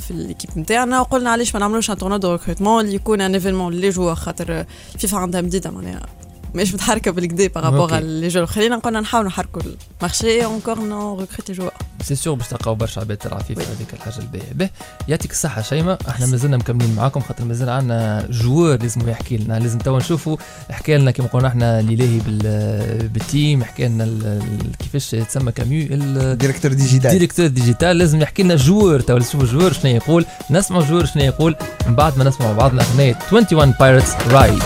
في 0.00 0.10
ال 0.10 0.16
équipe 0.16 0.50
نتاعنا. 0.58 1.00
وقلنا 1.00 1.30
علاش 1.30 1.54
ما 1.54 1.60
نعملوش 1.60 1.90
un 1.90 1.96
tournoi 1.98 2.16
de 2.18 2.32
recrutement 2.32 2.84
اللي 2.84 2.94
يكون 2.94 3.20
un 3.20 3.34
événement 3.34 3.72
les 3.72 3.90
joueurs 3.90 4.14
خاطر 4.14 4.64
فيفا 4.98 5.18
عندها 5.18 5.40
مديده 5.40 5.70
معناها. 5.70 6.06
مش 6.54 6.74
متحركه 6.74 7.10
بالكدا 7.10 7.46
par 7.46 7.59
rapport. 7.59 7.94
les 7.96 8.28
jeux 8.28 8.46
خلينا 8.46 8.76
نقولنا 8.76 9.00
نحاولوا 9.00 9.28
نحركوا 9.30 9.62
ال 10.00 10.06
marché 10.06 10.44
encore 10.44 10.78
nous 10.80 11.20
recruter 11.20 11.52
joueurs 11.52 11.72
c'est 12.02 12.14
sûr 12.14 12.34
باش 12.34 12.48
تلقاو 12.48 12.74
برشا 12.74 13.00
عباد 13.00 13.16
تلعب 13.16 13.40
فيفا 13.40 13.62
هذيك 13.62 13.94
الحاجة 13.94 14.18
الباهية. 14.18 14.52
به 14.54 14.68
يعطيك 15.08 15.30
الصحة 15.30 15.62
شيماء. 15.62 15.98
إحنا 16.08 16.26
مازلنا 16.26 16.56
مكملين 16.56 16.94
معاكم 16.94 17.20
خاطر 17.20 17.44
مازال 17.44 17.68
عندنا 17.68 18.26
joueur 18.30 18.82
لازم 18.82 19.08
يحكي 19.08 19.36
لنا. 19.36 19.58
لازم 19.58 19.78
توا 19.78 19.98
نشوفوا 19.98 20.36
حكى 20.70 20.96
لنا 20.98 21.10
كيما 21.10 21.28
قلنا 21.28 21.48
إحنا 21.48 21.80
الالهي 21.80 22.18
بال- 22.26 23.08
بال 23.08 23.27
team 23.27 23.64
حكى 23.64 23.88
لنا 23.88 24.38
كيفاش 24.78 25.10
تسمى 25.10 25.52
كاميو 25.52 25.86
ال- 25.90 26.38
directeur 26.38 26.72
digital. 26.72 27.10
directeur 27.10 27.46
digital. 27.46 27.98
لازم 27.98 28.20
يحكي 28.22 28.42
لنا 28.42 28.56
joueur. 28.56 29.00
تو 29.00 29.16
نشوفوا 29.18 29.42
ال 29.42 29.46
joueur 29.46 29.72
شنو 29.72 29.90
يقول. 29.94 30.26
نسمعوا 30.50 30.82
ال 30.82 30.85
joueur 30.85 31.04
شنو 31.06 31.22
يقول. 31.22 31.56
من 31.86 31.94
بعد 31.94 32.18
ما 32.18 32.24
نسمعوا 32.24 32.52
بعضنا 32.54 32.82
أغنية 32.82 33.18
21 33.32 33.74
Pilots 33.80 34.12
Ride 34.28 34.62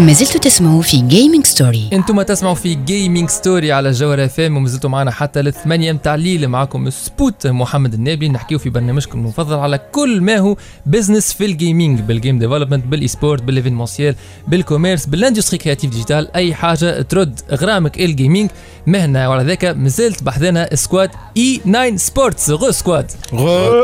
ما 0.00 0.12
زلتوا 0.12 0.40
تسمعوا 0.40 0.82
في 0.82 0.96
Gaming 0.96 1.46
Story 1.46 1.90
أنتم 1.92 2.22
تسمعوا 2.22 2.54
في 2.54 2.74
Gaming 2.74 3.28
Story 3.28 3.72
على 3.72 3.90
جوهر 3.90 4.24
FM 4.24 4.56
ومازلتوا 4.56 4.90
معنا 4.90 5.10
حتى 5.10 5.42
للثمانية 5.42 5.92
متاع 5.92 6.14
الليل 6.14 6.48
معكم 6.48 6.90
سبوت 6.90 7.46
محمد 7.46 7.94
النابي 7.94 8.28
نحكيو 8.28 8.58
في 8.58 8.70
برنامجكم 8.70 9.18
المفضل 9.18 9.58
على 9.58 9.80
كل 9.92 10.20
ما 10.20 10.36
هو 10.36 10.56
بزنس 10.86 11.32
في 11.32 11.44
ال 11.44 11.52
gaming 11.52 12.00
بالجيم 12.00 12.38
ديفلوبمنت 12.38 12.86
بالاي 12.86 13.08
سبورت 13.08 13.42
بالايفينمونسيال 13.42 14.14
بالكوميرس 14.48 15.06
بالاندستري 15.06 15.58
كرياتيف 15.58 15.90
ديجيتال 15.90 16.34
أي 16.34 16.54
حاجة 16.54 17.02
ترد 17.02 17.40
غرامك 17.50 18.00
الجيمنج 18.00 18.50
مهنه 18.86 19.28
وعلى 19.28 19.44
ذاك 19.44 19.64
مازلت 19.64 20.22
بحذنا 20.22 20.74
squad 20.74 21.10
E9 21.36 21.56
Sports 21.56 22.50
go 22.50 22.70
squad 22.70 23.10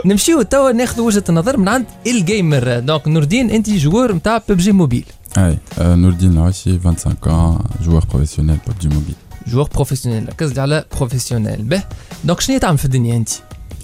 نمشيو 0.05 0.42
توا 0.42 0.72
ناخذ 0.72 1.00
وجهة 1.00 1.24
النظر 1.29 1.57
من 1.57 1.68
عند 1.68 1.87
ال 2.07 2.18
gamer 2.18 2.79
donc 2.79 3.09
نور 3.09 3.22
الدين 3.22 3.50
انت 3.50 3.70
joueur 3.70 4.12
نتاع 4.12 4.42
PUBG 4.49 4.72
Mobile 4.72 5.05
اي 5.37 5.59
آه، 5.79 5.94
نور 5.94 6.11
الدين 6.12 6.33
العوشي 6.33 6.79
25 6.79 7.59
ans 7.59 7.62
joueur 7.85 8.05
professionnel 8.05 8.70
PUBG 8.70 8.85
Mobile 8.94 9.14
joueur 9.46 9.68
professionnel 9.75 10.29
ركز 10.29 10.53
لي 10.53 10.61
على 10.61 10.85
professionnel 10.96 11.62
به 11.62 11.83
donc 12.25 12.40
شنو 12.40 12.59
تعمل 12.59 12.79
في 12.79 12.85
الدنيا 12.85 13.16
انت 13.16 13.29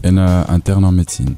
أنا 0.04 0.54
interne 0.54 0.84
en 0.84 0.94
médecine 0.94 1.36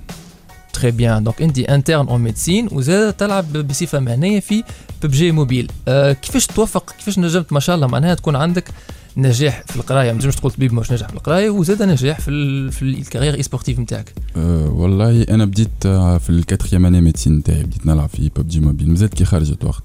très 0.74 0.90
bien 0.90 1.24
donc 1.24 1.42
انت 1.42 1.58
interne 1.59 2.09
en 2.09 2.20
médecine 2.20 2.68
وزاد 2.72 3.12
تلعب 3.12 3.52
بصفه 3.52 4.00
مهنيه 4.00 4.40
في 4.40 4.62
PUBG 5.03 5.33
Mobile 5.33 5.70
أه 5.88 6.12
كيفاش 6.12 6.46
توفق 6.46 6.92
كيفاش 6.98 7.18
نجمت 7.18 7.52
ما 7.52 7.60
شاء 7.60 7.76
الله 7.76 7.87
معناها 7.87 8.14
تكون 8.14 8.37
عندك 8.37 8.68
نجاح 9.16 9.64
في 9.66 9.76
القرايه 9.76 10.12
ما 10.12 10.18
تنجمش 10.18 10.37
تقول 10.37 10.52
طبيب 10.52 10.74
مش 10.74 10.90
ناجح 10.90 11.08
في 11.08 11.14
القرايه 11.14 11.50
وزاد 11.50 11.82
نجاح 11.82 12.20
في 12.20 12.30
ال 12.30 12.72
في 12.72 12.82
ال 12.83 13.35
carrière 13.35 13.42
e-sportive 13.42 13.79
نتاعك 13.78 14.12
أه 14.37 14.68
والله 14.68 15.22
أنا 15.22 15.44
بديت 15.44 15.68
في 15.87 16.30
ال 16.31 16.36
quatrième 16.36 16.87
année 16.87 17.00
médecine 17.00 17.37
نتاعي 17.37 17.62
بديت 17.62 17.87
نلعب 17.87 18.08
في 18.08 18.30
PUBG 18.37 18.61
Mobile 18.61 18.90
مازالت 18.90 19.14
كي 19.14 19.24
خرجت 19.24 19.64
وقت. 19.64 19.82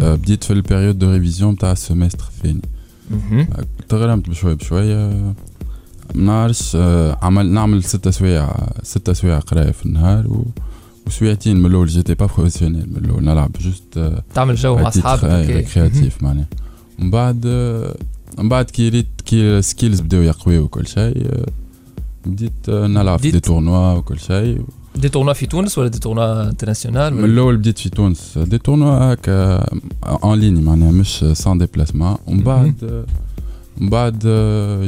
أه 0.00 0.14
بديت 0.14 0.44
في 0.44 0.52
ال 0.52 0.58
période 0.58 0.98
de 0.98 1.12
révision 1.12 1.52
نتاع 1.52 1.72
ال 1.72 1.78
semestre 1.78 2.24
الثاني. 2.36 2.60
تغرمت 3.88 4.30
بشوي 4.30 4.54
بشوية 4.54 5.34
ما 6.14 6.24
نعرفش 6.24 6.76
آه، 6.76 7.18
عمل 7.22 7.50
نعمل 7.50 7.84
ستة 7.84 8.10
سوايع 8.10 8.56
ستة 8.82 9.12
سوايع 9.12 9.38
قراية 9.38 9.70
في 9.70 9.86
النهار 9.86 10.26
و 10.26 10.46
وسويعتين 11.06 11.56
من 11.56 11.66
الأول 11.66 11.86
j'étais 11.86 12.14
pas 12.14 12.26
professionnel 12.26 12.86
من 12.90 13.04
الأول 13.04 13.24
نلعب 13.24 13.50
juste 13.60 13.82
آه، 13.98 14.22
تعمل 14.34 14.54
جو 14.54 14.76
مع 14.76 14.88
أصحابك 14.88 15.24
هكا. 15.24 15.56
récréatif 15.56 16.22
معناها. 16.22 16.46
ومن 16.98 17.10
بعد 17.10 17.42
آه، 17.46 17.94
من 18.38 18.48
بعد 18.48 18.64
كي 18.64 18.88
ريت 18.88 19.06
كي 19.26 19.40
ال 19.58 19.64
skills 19.64 20.00
بداو 20.00 20.22
يقويو 20.22 20.62
وكل 20.64 20.86
شيء 20.86 21.26
آه، 21.26 21.46
بديت 22.26 22.52
آه، 22.68 22.86
نلعب 22.86 23.18
في 23.18 23.22
بديت- 23.28 23.34
des 23.34 23.40
tournois 23.40 23.94
وكل 23.94 24.18
شيء 24.20 24.60
des 24.96 25.08
tournois 25.08 25.32
في 25.32 25.46
تونس 25.46 25.78
ولا 25.78 25.88
des 25.88 25.98
tournois 25.98 26.48
internationaux 26.50 27.14
من 27.14 27.22
ولا 27.22 27.32
الأول 27.32 27.56
بديت 27.56 27.78
في 27.78 27.88
تونس. 27.90 28.38
des 28.38 28.58
tournois 28.58 29.12
هكا 29.12 29.66
en 30.04 30.38
ligne 30.40 30.60
معناها 30.60 30.90
مش 30.90 31.24
sans 31.32 31.58
déplacement 31.58 32.16
ومن 32.26 32.40
بعد 32.42 33.04
من 33.80 33.90
بعد 33.90 34.18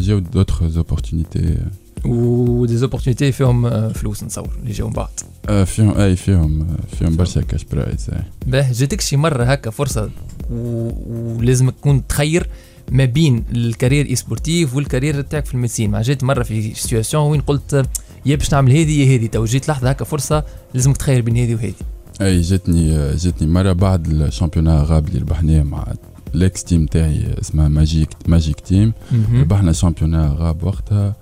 جاو 0.00 0.18
d'autres 0.18 0.68
opportunités 0.68 1.56
و 2.04 2.76
des 2.76 2.88
opportunités 2.88 3.32
فيهم 3.32 3.88
فلوس 3.92 4.24
نتصور 4.24 4.50
اللي 4.62 4.72
جاو 4.72 4.88
من 4.88 4.94
بعد 4.94 5.66
فيهم 5.66 5.98
اي 5.98 6.16
فيهم 6.16 6.66
فيهم 6.98 7.16
برشا 7.16 7.40
cash 7.40 7.64
prize. 7.64 8.06
باه 8.46 8.72
جاتك 8.72 9.00
شي 9.00 9.16
مره 9.16 9.44
هكا 9.44 9.70
فرصه 9.70 10.10
و... 10.50 10.90
ولازم 11.06 11.70
تكون 11.70 12.06
تخير 12.06 12.48
ما 12.90 13.04
بين 13.04 13.44
ال 13.52 13.58
carrière 13.58 14.06
e-sportive 14.06 14.76
وال 14.76 14.85
carrière 14.85 15.20
تاعك 15.20 15.46
في 15.46 15.54
ال 15.54 15.58
médecine 15.58 15.90
ما 15.90 16.02
جيت 16.02 16.24
مره 16.24 16.42
في 16.42 16.74
situation 16.74 17.30
وين 17.30 17.40
قلت 17.40 17.86
يا 18.26 18.36
باش 18.36 18.52
نعمل 18.52 18.70
هذه 18.70 19.00
يا 19.00 19.16
هذه 19.16 19.26
تو 19.26 19.44
جيت 19.44 19.68
لحظه 19.68 19.90
هكا 19.90 20.04
فرصه 20.04 20.44
لازمك 20.74 20.96
تخير 20.96 21.22
بين 21.22 21.36
هذه 21.36 21.54
وهذه 21.54 21.74
اي 22.20 22.40
جاتني 22.40 23.16
جاتني 23.16 23.48
مره 23.48 23.72
بعد 23.72 24.06
ال 24.06 24.13
championnat 24.13 24.82
arabe 24.82 25.08
اللي 25.08 25.18
ربحناه 25.18 25.62
مع 25.62 25.92
ال 26.34 26.44
ex 26.44 26.64
team 26.64 26.86
تاعي 26.86 27.34
اسمها 27.40 27.68
Magic 27.68 28.08
Magic 28.28 28.60
Team 28.60 28.92
ربحنا 29.40 29.72
championnat 29.72 30.36
arabe 30.38 30.64
وقتها 30.64 31.14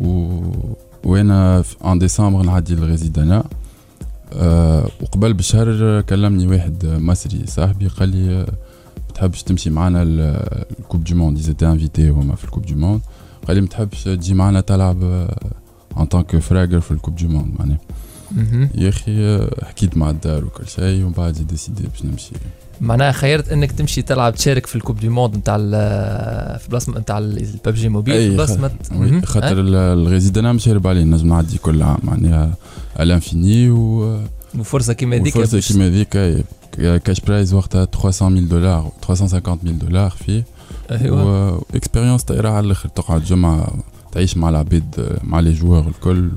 و... 0.00 0.40
وأنا 1.04 1.64
en 1.84 1.98
décembre 1.98 2.42
نعدي 2.42 2.74
لل 2.74 2.87
résidanat 2.87 3.44
أه 4.32 4.88
وقبل 5.02 5.34
بشهر 5.34 6.00
كلمني 6.00 6.46
واحد 6.46 6.86
مصري 6.86 7.46
صاحبي 7.46 7.86
قال 7.88 8.08
لي 8.08 8.34
آه، 8.34 8.52
بتحبش 9.10 9.42
تمشي 9.42 9.70
معنا 9.70 10.02
ال- 10.02 10.64
ال 10.80 10.84
coupe 10.84 11.04
du 11.04 11.14
monde 11.16 11.38
étaient 11.38 11.66
invités 11.66 12.08
هما 12.08 12.34
في 12.34 12.44
ال 12.44 12.48
coupe 12.48 12.66
du 12.66 12.74
monde 12.76 13.00
قال 13.46 13.56
لي 13.56 13.60
ما 13.62 13.68
تحبش 13.68 14.04
تجي 14.04 14.34
معنا 14.34 14.60
تلعب 14.60 15.02
en 16.00 16.04
tant 16.10 16.36
que 16.38 16.52
joueur 16.52 16.80
في 16.80 16.90
ال 16.90 16.94
coupe 16.94 17.16
du 17.16 17.28
monde 17.28 17.54
معناها. 17.58 17.78
مهم. 18.32 18.68
يا 18.74 18.88
أخي 18.88 19.24
آه، 19.24 19.64
حكيت 19.64 19.96
مع 19.96 20.10
الدار 20.10 20.44
وكل 20.44 20.68
شيء 20.68 21.02
ومن 21.04 21.12
بعد 21.12 21.32
décidé 21.34 21.82
باش 21.82 22.04
نمشي. 22.04 22.32
معناها 22.80 23.12
خيرت 23.12 23.48
إنك 23.48 23.72
تمشي 23.72 24.02
تلعب 24.02 24.34
تشارك 24.34 24.66
في 24.66 24.76
ال 24.76 24.80
coupe 24.80 25.00
du 25.00 25.10
monde 25.10 25.36
نتاع 25.36 25.56
في 26.56 26.68
بلاصة 26.70 26.92
نتاع 26.98 27.18
ال 27.18 27.32
PUBG 27.32 27.88
Mobile 27.88 28.36
بلاصة. 28.36 28.70
خاطر 29.24 29.46
أه؟ 29.46 29.52
ال- 29.60 29.74
ال 30.06 30.11
résidanat 30.11 30.52
مش 30.52 30.68
هرب 30.68 30.86
عليه 30.86 31.04
نجم 31.04 31.28
نعدي 31.28 31.58
كل 31.58 31.82
عام 31.82 31.98
معناها 32.02 32.54
à 33.00 33.08
l'infini 33.08 33.70
و 33.70 34.18
وفرصة 34.58 34.92
كيما 34.92 35.16
هذيك 35.16 35.36
وفرصة 35.36 35.54
باش- 35.56 35.72
كيما 35.72 35.86
هذيك 35.86 36.08
كاش 37.04 37.20
prize 37.20 37.54
وقتها 37.54 37.84
300 37.84 38.42
دولار 38.42 38.92
350 39.06 39.78
دولار 39.78 40.10
فيه 40.10 40.44
أيوه 40.90 41.52
و 41.74 41.78
expérience 41.78 42.22
طايرة 42.22 42.48
على 42.48 42.66
الآخر 42.66 42.88
تقعد 42.88 43.24
جمعة 43.24 43.68
تعيش 44.12 44.36
مع 44.36 44.48
العباد 44.48 45.18
مع 45.24 45.40
les 45.40 45.52
joueurs 45.52 45.88
الكل 45.88 46.30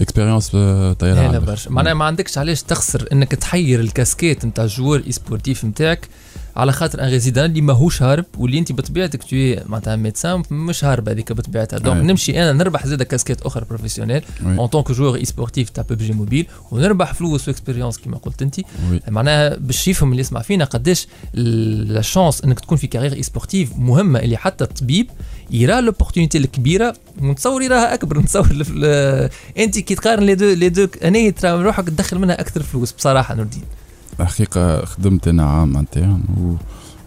expérience 0.00 0.48
طايره 0.48 1.14
على 1.14 1.30
الآخر. 1.30 1.38
برشا 1.46 1.70
معناها 1.70 1.94
ما 1.94 2.04
عندكش 2.04 2.38
علاش 2.38 2.62
تخسر 2.62 3.08
إنك 3.12 3.34
تحير 3.34 3.80
الكاسكيت 3.80 4.44
نتاع 4.44 4.64
ال 4.64 5.02
joueur 5.06 5.12
e-sportif 5.12 5.64
نتاعك 5.64 6.08
على 6.56 6.72
خاطر 6.72 7.02
الن 7.02 7.08
résidanat 7.08 7.44
اللي 7.50 7.60
ماهوش 7.60 8.02
هارب 8.02 8.24
واللي 8.38 8.58
انت 8.58 8.72
بطبيعتك 8.72 9.22
تو 9.22 9.54
معناتها 9.66 9.96
médecin 9.96 10.42
مش 10.50 10.84
هارب 10.84 11.08
هذيك 11.08 11.32
بطبيعتها 11.32 11.78
donc. 11.78 12.04
نمشي 12.10 12.42
أنا 12.42 12.52
نربح 12.52 12.86
زاد 12.86 13.02
كاسكيت 13.02 13.42
أخرى 13.42 13.64
professionnelle. 13.70 14.22
en 14.42 14.66
tant 14.66 14.92
que 14.92 15.14
joueur 15.14 15.24
e-sportif 15.24 15.68
تاع 15.68 15.84
PUBG 15.90 16.12
Mobile 16.12 16.46
ونربح 16.70 17.14
فلوس 17.14 17.48
و 17.48 17.52
expérience 17.52 17.98
كما 17.98 18.16
قلت 18.16 18.42
انت. 18.42 18.60
معناها 19.08 19.56
باش 19.56 19.88
يفهم 19.88 20.10
اللي 20.10 20.20
يسمع 20.20 20.42
فينا 20.42 20.64
قداش 20.64 21.06
la 21.34 22.00
chance 22.00 22.44
إنك 22.44 22.60
تكون 22.60 22.78
في 22.78 22.86
carrière 22.86 23.12
e-sportive 23.12 23.76
مهمة 23.76 24.18
اللي 24.18 24.36
حتى 24.36 24.64
الطبيب 24.64 25.10
يرى 25.50 25.80
l'opportunité 25.80 26.38
الكبيرة 26.38 26.94
ونتصور 27.22 27.62
يراها 27.62 27.94
أكبر 27.94 28.18
نتصور 28.22 28.64
أنت 29.58 29.78
كي 29.78 29.94
تقارن 29.94 30.22
les 30.22 30.34
deux 30.34 30.52
les 30.54 30.68
deux 30.68 30.88
أنا 31.04 31.30
ترى 31.30 31.62
روحك 31.62 31.84
تدخل 31.88 32.18
منها 32.18 32.40
أكثر 32.40 32.62
فلوس 32.62 32.92
بصراحة 32.92 33.34
نور 33.34 33.44
الدين 33.44 33.64
الحقيقة 34.20 34.84
خدمت 34.84 35.28
أنا 35.28 35.44
عام 35.44 35.76
interne. 35.76 36.22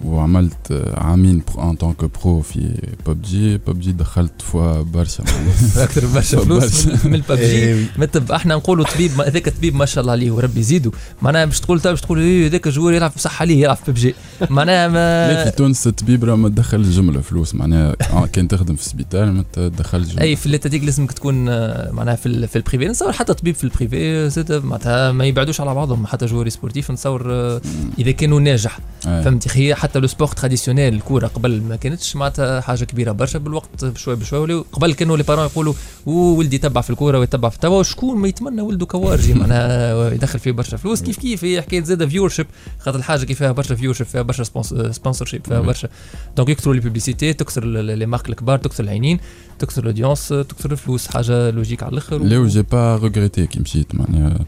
وعملت 0.06 0.94
عامين 0.98 1.42
en 1.60 1.76
tant 1.76 1.93
que 1.93 2.06
pro 2.24 2.42
في 2.42 2.90
PUBG 3.08 3.58
PUBG 3.58 3.92
دخلت 3.92 4.42
fois 4.42 4.82
برشا. 4.82 5.24
أكثر 5.84 6.06
برشا 6.06 6.40
فلوس. 6.40 6.88
من- 7.06 7.16
الببجي 7.16 7.42
إيه، 7.44 7.86
ما 7.98 8.06
تب 8.06 8.32
إحنا 8.32 8.56
نقولوا 8.56 8.86
طبيب 8.86 9.12
ما- 9.18 9.28
هذاك 9.28 9.50
طبيب 9.50 9.76
ما 9.76 9.86
شاء 9.86 10.02
الله 10.02 10.12
عليه 10.12 10.32
وربي 10.32 10.60
يزيدوا 10.60 10.92
معناها 11.22 11.46
باش 11.46 11.60
تقول 11.60 11.82
تو 11.82 11.90
باش 11.90 12.02
تقول 12.02 12.20
إيه 12.20 12.48
هذاك 12.48 12.68
joueur 12.68 12.94
يلعب 12.94 13.12
بصح 13.16 13.42
عليه 13.42 13.62
يلعب 13.64 13.76
في 13.78 13.92
ببجي 13.92 14.16
معناها 14.50 14.88
لا 15.34 15.44
في 15.44 15.50
ما 15.50 15.56
تونس 15.56 15.88
الطبيب 15.88 16.24
راه 16.24 16.36
ما 16.36 16.50
تدخل 16.50 16.78
الجملة 16.78 17.22
فلوس. 17.22 17.56
معناها 17.56 17.96
آه، 18.14 18.26
كان 18.26 18.48
تخدم 18.48 18.76
في 18.76 18.82
السبيطار 18.82 19.26
ما 19.32 19.44
تدخل 19.54 20.04
جملة. 20.04 20.22
أي 20.22 20.36
في 20.36 20.46
l'étatique 20.46 20.84
لازمك 20.84 21.12
تكون 21.12 21.50
آه، 21.50 21.92
معناها 21.92 22.16
في 22.16 22.48
في 22.48 22.56
ال 22.56 22.61
privé 22.61 22.88
نتصور 22.88 23.12
حتى 23.12 23.34
طبيب 23.34 23.56
في 23.56 23.64
ال 23.64 23.75
privé 23.75 24.30
معناتها 24.64 25.12
ما 25.12 25.26
يبعدوش 25.26 25.62
على 25.62 25.76
بعضهم. 25.76 26.08
حتى 26.08 26.26
joueur 26.26 26.50
e-sportif 26.50 26.92
نتصور 26.92 27.24
آه، 27.34 27.62
إذا 28.00 28.12
كانوا 28.12 28.40
ناجح. 28.40 28.80
أي. 29.08 29.24
فهمتي؟ 29.24 29.50
هي 29.54 29.76
حتى 29.76 30.00
le 30.00 30.08
sport 30.08 30.28
traditionnel 30.28 30.94
الكورة 30.94 31.28
قبل 31.28 31.62
ما 31.62 31.76
كانتش 31.76 32.16
معناتها 32.16 32.62
حاجة 32.62 32.84
كبيرة 32.84 33.12
برشا 33.12 33.40
بالوقت 33.40 33.86
بشوي 33.86 34.16
بشوي 34.16 34.54
قبل 34.72 34.94
كانوا 34.94 35.18
les 35.18 35.24
parents 35.24 35.46
يقولوا 35.46 35.74
"أوه، 36.08 36.38
ولدي 36.38 36.56
يتبع 36.56 36.82
في 36.82 36.90
الكورة 36.90 37.20
ويتبع 37.20 37.50
في 37.50 37.56
التوا. 37.56 37.84
شكون 37.84 38.18
ما 38.18 38.28
يتمنى 38.28 38.62
ولده 38.62 38.86
كوارجي 38.86 39.34
معناها 39.42 40.12
يدخل 40.14 40.40
فيه 40.40 40.52
برشا 40.52 40.78
فلوس. 40.78 41.02
كيف 41.02 41.18
كيف 41.20 41.44
هي 41.44 41.62
حكاية 41.62 41.84
زادة 41.84 42.08
فيور 42.08 42.30
شيب 42.30 42.46
خاطر 42.80 42.98
الحاجة 43.00 43.26
كيف 43.26 43.38
فيها 43.38 43.52
برشا 43.52 43.76
فيور 43.76 43.94
شيب 43.94 44.08
فيها 44.08 44.22
برشا 44.22 44.44
سبونسر 44.92 45.26
شيب 45.26 45.46
فيها. 45.48 45.60
برشا. 45.62 45.90
دونك 46.38 46.50
يكثروا 46.50 46.74
لي 46.74 46.80
بوبليسيتي 46.80 47.34
تكثر 47.34 47.66
لي 47.66 48.06
مارك 48.06 48.30
الكبار 48.30 48.58
تكثر 48.58 48.84
العينين 48.84 49.20
تكثر 49.60 49.82
الاودينس 49.82 50.28
تكثر 50.28 50.72
الفلوس 50.72 51.08
حاجة 51.08 51.50
لوجيك 51.50 51.84
على 51.84 51.92
الآخر. 51.92 52.18
لا 52.18 52.48
جي 52.48 52.62
با 52.62 52.96
ريغريتي 52.96 53.48
كي 53.48 53.60
مشيت 53.60 53.96
معناها. 53.96 54.40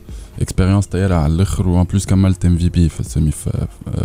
اكسبيريونس 0.43 0.85
طياره 0.85 1.15
على 1.15 1.33
الآخر 1.33 1.67
وان 1.67 1.83
بلوس 1.83 2.05
كملت 2.05 2.45
ام 2.45 2.57
في 2.57 2.69
بي 2.69 2.89
في 2.89 2.99
السيمي 2.99 3.31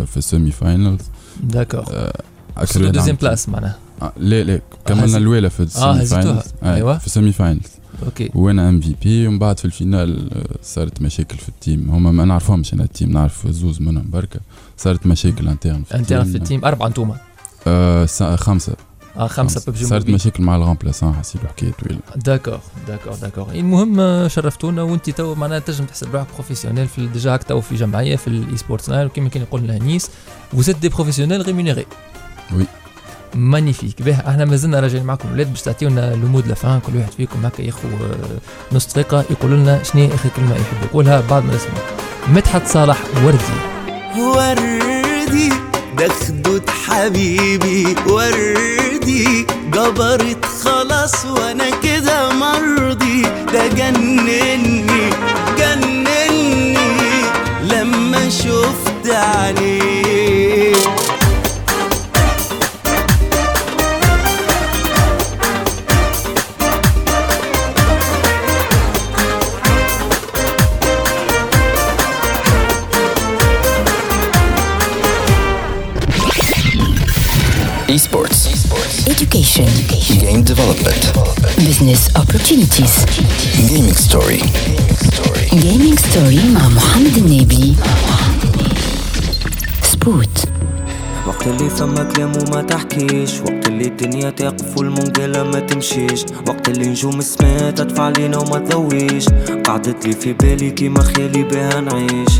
في 0.05 0.17
السيمي 0.17 0.51
فاينلز 0.51 1.01
داكور 1.43 1.85
واحد 2.57 2.81
deuxième. 2.81 3.15
place 3.21 3.49
معناها 3.49 3.77
لا 4.17 4.43
لا 4.43 4.61
كملنا 4.85 5.17
الاولى 5.17 5.49
في 5.49 5.59
ال 5.59 5.67
semi. 5.67 6.05
finals 6.05 6.43
أيوة. 6.63 6.97
في 6.97 7.05
ال 7.05 7.31
semi-finals 7.31 7.67
okay 8.05 8.31
وأنا 8.35 8.69
MVP 8.69 9.27
ومن 9.27 9.39
بعد 9.39 9.59
في 9.59 9.65
ال 9.65 9.74
finale 9.74 10.29
صارت 10.63 11.01
مشاكل 11.01 11.37
في 11.37 11.49
ال 11.49 11.57
team 11.57 11.89
هما 11.91 12.11
ما 12.11 12.25
نعرفهمش 12.25 12.73
أنا 12.73 12.83
ال 12.83 12.89
team 12.89 13.11
نعرف 13.11 13.47
زوز 13.47 13.81
منهم 13.81 14.05
بركه 14.09 14.39
صارت 14.77 15.05
مشاكل 15.07 15.47
انترن 15.47 15.83
في 15.83 15.95
انت 15.95 16.13
في 16.13 16.37
ال 16.37 16.43
team 16.43 16.65
اربعه 16.65 16.87
انتوما 16.87 17.15
آه 17.67 18.05
خمسه 18.35 18.73
آه 19.17 19.27
خمسه 19.27 19.61
ببجي 19.71 19.85
صارت 19.85 20.01
موبيل. 20.01 20.15
مشاكل 20.15 20.43
مع 20.43 20.55
ال 20.55 20.60
remplaçant 20.60 21.13
حسيت 21.13 21.41
حكايه 21.45 21.71
طويله 21.71 21.99
d'accord 22.15 22.59
d'accord 22.87 23.13
d'accord 23.13 23.47
المهم 23.53 24.27
شرفتونا 24.27 24.81
وانت 24.83 25.09
تو 25.09 25.35
معناها 25.35 25.59
تنجم 25.59 25.85
تحسب 25.85 26.15
روحك 26.15 26.27
professionnel 26.33 26.87
في 26.87 27.07
déjà 27.07 27.33
هاك 27.33 27.43
تو 27.43 27.61
في 27.61 27.75
جمعية 27.75 28.15
في 28.15 28.27
ال 28.27 28.57
e-sports 28.57 28.89
وكما 28.89 29.29
كان 29.29 29.41
يقول 29.43 29.61
لنا 29.61 29.77
نيس. 29.77 30.09
وزيت 30.53 30.77
دي 30.77 30.89
بروفيسيونيل 30.89 31.45
ريمونيري 31.45 31.85
وي. 32.55 32.65
مانيفيك. 33.35 34.01
به 34.01 34.13
إحنا 34.19 34.45
مازلنا 34.45 34.79
راجعين 34.79 35.03
معكم 35.03 35.31
ولاد 35.31 35.49
باش 35.49 35.61
تعطيونا 35.61 36.15
لو 36.15 36.27
مود 36.27 36.47
لافان 36.47 36.79
كل 36.79 36.97
واحد 36.97 37.11
فيكم 37.11 37.45
هكا 37.45 37.61
ياخذ 37.61 37.89
آه، 37.89 38.75
نص 38.75 38.87
دقيقة 38.93 39.25
يقول 39.29 39.51
لنا 39.51 39.83
شنو 39.83 40.01
هي 40.01 40.13
آخر 40.15 40.29
كلمة 40.35 40.55
يحب 40.55 40.83
يقولها 40.83 41.21
بعد 41.29 41.43
ما 41.43 41.55
نسمع 41.55 41.73
مدحت 42.27 42.67
صالح 42.67 42.97
وردي. 43.23 43.43
وردي. 44.19 44.88
ده 45.99 46.09
خدود 46.09 46.69
حبيبي 46.69 47.95
وردي. 48.07 49.45
جبرت 49.73 50.45
خلاص 50.63 51.25
وأنا 51.25 51.69
كده 51.83 52.29
مرضي. 52.29 53.21
ده 53.53 53.67
جنني 53.67 55.09
جنني. 55.57 56.77
لما 57.71 58.29
شفت 58.29 59.07
عليه 59.11 59.98
Business 81.79 82.09
opportunities. 82.15 82.93
Gaming 83.71 83.95
story. 83.95 84.41
Gaming 85.63 85.95
story 85.97 86.43
مع 86.53 86.67
محمد 86.69 87.17
النبي. 87.17 87.75
سبوت. 89.83 90.45
وقت 91.27 91.47
اللي 91.47 91.69
فما 91.69 92.03
كلام 92.03 92.31
وما 92.37 92.61
تحكيش 92.61 93.39
وقت 93.39 93.67
اللي 93.67 93.87
الدنيا 93.87 94.29
تقف 94.29 94.77
والمنقلة 94.77 95.43
ما 95.43 95.59
تمشيش 95.59 96.21
وقت 96.47 96.69
اللي 96.69 96.87
نجوم 96.87 97.19
السما 97.19 97.71
تدفع 97.71 98.03
علينا 98.03 98.37
وما 98.37 98.59
تضويش 98.59 99.25
قعدت 99.65 100.05
لي 100.07 100.13
في 100.13 100.33
بالي 100.33 100.71
كيما 100.71 101.03
خيالي 101.03 101.43
بها 101.43 101.81
نعيش 101.81 102.31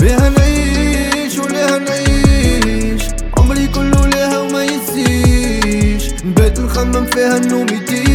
بيها 0.00 0.28
نعيش 0.30 1.38
وليها 1.38 1.78
نعيش 1.78 3.02
عمري 3.38 3.66
كله 3.66 4.06
ليها 4.06 4.38
وما 4.40 4.64
ينسيش 4.64 6.12
بيت 6.24 6.60
نخمم 6.60 7.06
فيها 7.06 7.36
النوم 7.36 7.66
يديش 7.68 8.05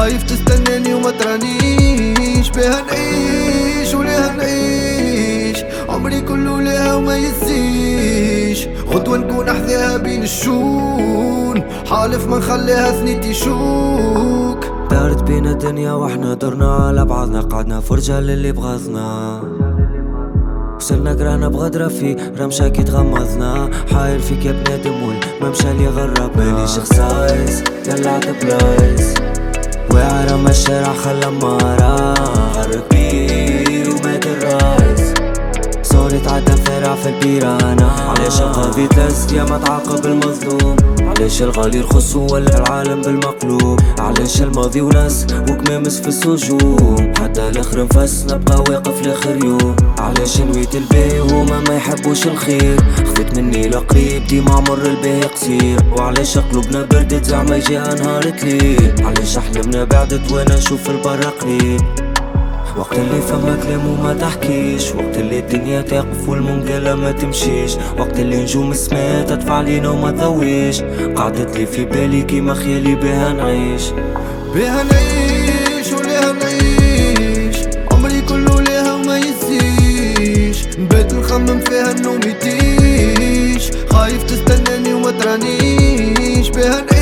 خايف 0.00 0.22
تستناني 0.22 0.94
وما 0.94 1.10
ترانيش 1.10 2.50
بيها 2.50 2.82
نعيش 2.82 3.94
وليها 3.94 4.32
نعيش. 4.36 5.64
عمري 5.88 6.20
كله 6.20 6.60
ليها 6.60 6.94
وما 6.94 7.16
ينسيش 7.16 8.68
غدوة 8.88 9.18
نكون 9.18 9.48
أحذاها 9.48 9.96
بين 9.96 10.22
الشون. 10.22 11.62
حالف 11.86 12.26
ما 12.26 12.38
نخليها 12.38 12.92
ثنيتي 12.92 13.34
شوك 13.34 14.64
دارت 14.90 15.22
بينا 15.22 15.50
الدنيا 15.50 15.92
وإحنا 15.92 16.34
درنا 16.34 16.74
على 16.74 17.04
بعضنا. 17.04 17.40
قعدنا 17.40 17.80
فرجة 17.80 18.20
للي 18.20 18.52
بغضنا 18.52 19.40
وصلنا 20.76 21.12
قرانا 21.12 21.48
بغدرة 21.48 21.88
في 21.88 22.16
رمشة 22.38 22.68
كي 22.68 22.82
تغمضنا 22.82 23.70
حاير 23.92 24.18
فيك 24.18 24.44
يا 24.44 24.52
بنادم 24.52 25.02
والممشى 25.02 25.70
اللي 25.70 25.88
غربنا. 25.88 26.52
مانيش 26.52 26.70
خصايص 26.70 27.62
دلعت 27.86 28.28
بلايص. 28.28 29.29
واعرة 29.94 30.36
ما 30.36 30.50
الشارع 30.50 30.92
خلى 30.94 31.30
مرة 31.30 32.14
غرب 32.54 32.82
كبير 32.90 33.90
ومات 33.90 34.26
الرايس 34.26 35.14
صوري 35.82 36.18
تعدى 36.18 36.52
فرع 36.80 36.94
في 36.94 37.08
البيرانة 37.08 37.90
علاش 38.08 38.40
القاضي 38.40 38.88
يا 39.32 39.44
ما 39.44 39.58
تعاقب 39.58 40.06
المظلوم 40.06 40.76
علاش 41.00 41.42
الغالي 41.42 41.78
يرخص 41.78 42.16
ولا 42.16 42.58
العالم 42.58 43.02
بالمقلوب. 43.02 43.80
علاش 43.98 44.42
الماضي 44.42 44.80
وناس 44.80 45.26
وكمامس 45.50 46.00
في 46.00 46.08
السجون. 46.08 47.12
حتى 47.18 47.48
الأخر 47.48 47.84
نفس 47.94 48.26
نبقى 48.30 48.58
واقف 48.58 49.06
لآخر 49.06 49.44
يوم. 49.44 49.76
علاش 49.98 50.40
نويت 50.40 50.74
الباهي 50.74 51.20
وهما 51.20 51.60
ما 51.60 51.74
يحبوش 51.76 52.26
الخير. 52.26 52.80
خفت 52.96 53.38
مني 53.38 53.68
لقريب 53.68 54.26
ديما 54.26 54.52
عمر 54.54 54.78
الباهي 54.86 55.22
قصير. 55.22 55.80
وعلاش 55.96 56.38
قلوبنا 56.38 56.82
بردت 56.82 57.24
زعما 57.24 57.56
يجيها 57.56 57.94
نهار 57.94 58.24
ليل 58.42 58.94
علاش 59.04 59.38
احلامنا 59.38 59.84
بعدت 59.84 60.32
وأنا 60.32 60.56
نشوف 60.56 60.90
البر 60.90 61.24
قريب. 61.24 61.80
وقت 62.76 62.98
اللي 62.98 63.20
فما 63.20 63.58
كلام 63.62 63.86
وما 63.86 64.14
تحكيش؟ 64.14 64.92
وقت 64.94 65.16
اللي 65.16 65.38
الدنيا 65.38 65.82
تقف 65.82 66.28
والمنقلة 66.28 66.94
ما 66.94 67.12
تمشيش. 67.12 67.76
وقت 67.98 68.18
اللي 68.20 68.42
نجوم 68.42 68.70
السما 68.70 69.22
تدفع 69.22 69.54
علينا 69.54 69.88
وما 69.88 70.10
تضويش 70.10 70.82
قعدت 71.16 71.56
لي 71.56 71.66
في 71.66 71.84
بالي 71.84 72.22
كيما 72.22 72.54
خيالي 72.54 72.94
بها 72.94 73.32
نعيش. 73.32 73.82
بيها 74.54 74.82
نعيش 74.82 75.92
وليها 75.92 76.32
نعيش. 76.32 77.56
عمري 77.92 78.20
كله 78.28 78.60
ليها 78.60 78.94
وما 78.94 79.18
ينسيش 79.18 80.66
بيت 80.76 81.14
نخمم 81.14 81.60
فيها 81.60 81.90
النوم 81.92 82.20
يديش 82.26 83.70
خايف 83.90 84.22
تستناني 84.22 84.94
وما 84.94 85.10
ترانيش. 85.10 86.48
بيها 86.48 86.84
نعيش. 86.92 86.99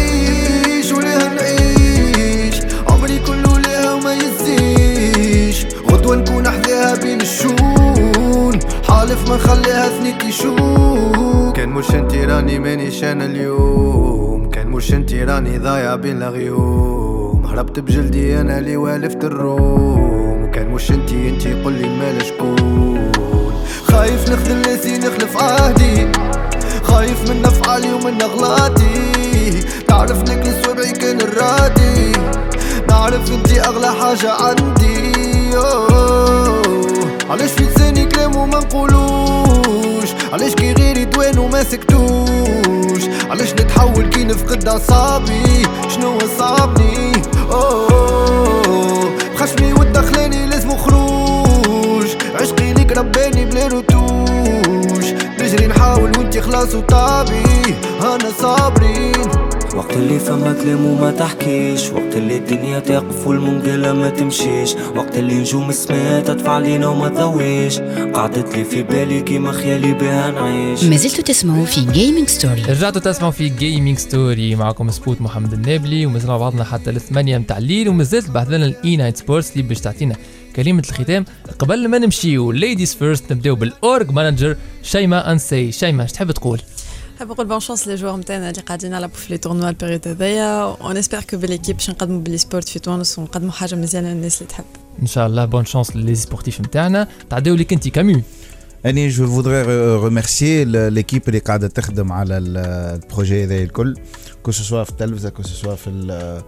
بين 6.95 7.21
الشون 7.21 8.59
حالف 8.89 9.29
ما 9.31 9.37
نخليها 9.37 9.89
ثنيتي 9.89 10.33
شوك 10.33 11.57
كان 11.57 11.69
مش 11.69 11.91
انتي 11.91 12.25
راني 12.25 12.59
مانيش 12.59 13.05
أنا 13.05 13.25
اليوم. 13.25 14.51
كان 14.51 14.69
مش 14.69 14.93
انتي 14.93 15.25
راني 15.25 15.59
ضايع 15.59 15.95
بين 15.95 16.23
الغيوم. 16.23 17.47
هربت 17.47 17.81
بجلدي 17.81 18.41
أنا 18.41 18.59
اللي 18.59 18.77
والفت 18.77 19.25
الروم. 19.25 20.51
كان 20.55 20.69
مش 20.69 20.91
انتي 20.91 21.29
انتي 21.29 21.63
قولي 21.63 21.89
مال 21.89 22.23
شكون. 22.27 23.13
خايف 23.83 24.31
نخذل 24.31 24.63
ناسي 24.63 24.99
نخلف 24.99 25.37
عهدي. 25.37 26.09
خايف 26.83 27.31
من 27.31 27.45
أفعالي 27.45 27.93
ومن 27.93 28.23
أغلاطي. 28.23 29.61
تعرف 29.89 30.23
نكل 30.23 30.65
سوابعي 30.65 30.93
كان 30.93 31.21
الرادي. 31.21 32.13
نعرف 32.91 33.33
انتي 33.33 33.61
أغلى 33.61 33.87
حاجة 33.87 34.33
عندي. 34.33 35.57
أوه. 35.57 36.18
علاش 37.31 37.51
في 37.51 37.65
لساني 37.65 38.05
كلام 38.07 38.37
وما 38.37 38.59
نقولوش؟ 38.59 40.09
علاش 40.33 40.55
كي 40.55 40.73
غيري 40.73 41.05
دوان 41.05 41.39
وما 41.39 41.65
سكتوش 41.65 43.03
علاش 43.31 43.53
نتحول 43.53 44.07
كي 44.07 44.25
نفقد 44.25 44.69
أعصابي؟ 44.69 45.43
شنو 45.89 46.19
صابني 46.39 47.13
أوه. 47.51 49.11
خشمي 49.37 49.73
والدخلاني 49.73 50.47
لازم 50.47 50.77
خروج. 50.77 52.07
عشقي 52.35 52.73
ليك 52.73 52.99
رباني 52.99 53.45
بلا 53.45 53.67
رتوش. 53.67 55.05
نجري 55.41 55.67
نحاول 55.67 56.19
وانتي 56.19 56.41
خلاص 56.41 56.75
وطابي. 56.75 57.75
أنا 58.03 58.31
صابرين 58.41 58.78
وقت 59.79 59.97
اللي 59.97 60.19
فما 60.19 60.53
كلام 60.63 60.87
وما 60.87 61.11
تحكيش. 61.11 61.91
وقت 61.91 62.17
اللي 62.17 62.37
الدنيا 62.37 62.79
تقف 62.79 63.27
والمنقلة 63.27 63.93
ما 63.93 64.11
تمشيش. 64.11 64.75
وقت 64.97 65.19
اللي 65.19 65.35
نجوم 65.35 65.69
السماء 65.71 66.25
تدفع 66.25 66.53
علينا 66.53 66.87
وما 66.87 67.09
تضويش 67.09 67.79
قعدت 68.15 68.57
لي 68.57 68.65
في 68.65 68.83
بالي 68.83 69.21
كيما 69.21 69.53
خيالي 69.53 69.93
بها 69.93 70.31
نعيش. 70.31 70.85
ما 70.85 70.97
زلتوا 70.97 71.25
تسمعوا 71.25 71.65
في 71.65 71.81
جيمنج 71.81 72.29
ستوري 72.29 72.63
رجعتوا 72.63 73.01
تسمعوا 73.01 73.33
في 73.33 73.49
جيمنج 73.49 73.99
ستوري 73.99 74.55
معكم 74.55 74.91
سبوت 74.91 75.21
محمد 75.21 75.53
النابلي 75.53 76.07
ومازلنا 76.07 76.33
مع 76.33 76.39
بعضنا 76.39 76.65
حتى 76.65 76.91
الثمانية 76.91 77.39
متاع 77.39 77.59
الليل. 77.59 77.89
ومازلت 77.89 78.31
بعث 78.31 78.49
لنا 78.49 78.67
الاي 78.67 78.97
نايت 78.97 79.17
سبورتس 79.17 79.53
اللي 79.53 79.63
باش 79.63 79.81
تعطينا 79.81 80.17
كلمة 80.57 80.83
الختام. 80.91 81.25
قبل 81.59 81.89
ما 81.89 81.99
نمشيو 81.99 82.53
ليديز 82.53 82.95
فيرست 82.95 83.33
نبداو 83.33 83.55
بالاورج 83.55 84.11
مانجر 84.11 84.57
شيما 84.83 85.33
أنسي. 85.33 85.73
شيما 85.73 86.05
اش 86.05 86.13
تحب 86.13 86.31
تقول؟ 86.31 86.61
نحب 87.19 87.29
نقول 87.31 87.47
bonne 87.47 87.61
chance 87.61 87.89
les 87.89 87.95
joueurs 87.95 88.17
نتاعنا 88.17 88.51
اللي 88.51 88.63
قاعدين 88.63 88.91
نلعبوا 88.91 89.15
في 89.17 89.33
les 89.33 89.39
tournois 89.39 89.69
ال 89.69 89.74
période 89.74 90.09
هذايا. 90.09 90.63
on 90.63 90.97
espère 90.97 91.23
que 91.23 91.37
بال 91.37 91.47
équipe 91.47 91.77
باش 91.77 91.91
نقدموا 91.91 92.21
بال 92.21 92.39
e-sport 92.39 92.69
في 92.69 92.79
تونس 92.79 93.19
ونقدموا 93.19 93.51
حاجة 93.53 93.75
مزيانة 93.75 94.09
للناس 94.13 94.43
اللي 94.43 94.53
تحب. 94.53 94.65
إن 95.03 95.07
شاء 95.07 95.27
الله 95.27 95.45
bonne 95.45 95.65
chance 95.65 95.97
لل 95.97 96.15
e-sportifs 96.15 96.61
نتاعنا 96.61 97.09
تعداو 97.31 97.55
لك 97.55 97.73
انت 97.73 97.89
كاميو 97.89 98.21
أني 98.87 99.09
je 99.09 99.27
voudrais 99.27 99.63
remercier 99.97 100.65
l'équipe 100.65 101.23
اللي 101.29 101.39
قاعدة 101.39 101.69
تخدم 101.69 102.13
على 102.13 102.39
ال 102.39 102.54
projet 102.54 103.45
هذا 103.45 103.55
الكل. 103.63 103.97
que 104.43 104.51
ce 104.51 104.62
soit 104.62 104.85
في 104.85 104.91
التلفزة 104.91 105.29
que 105.29 105.43
ce 105.43 105.53
soit 105.53 105.75
في 105.75 105.91
ال 105.91 106.43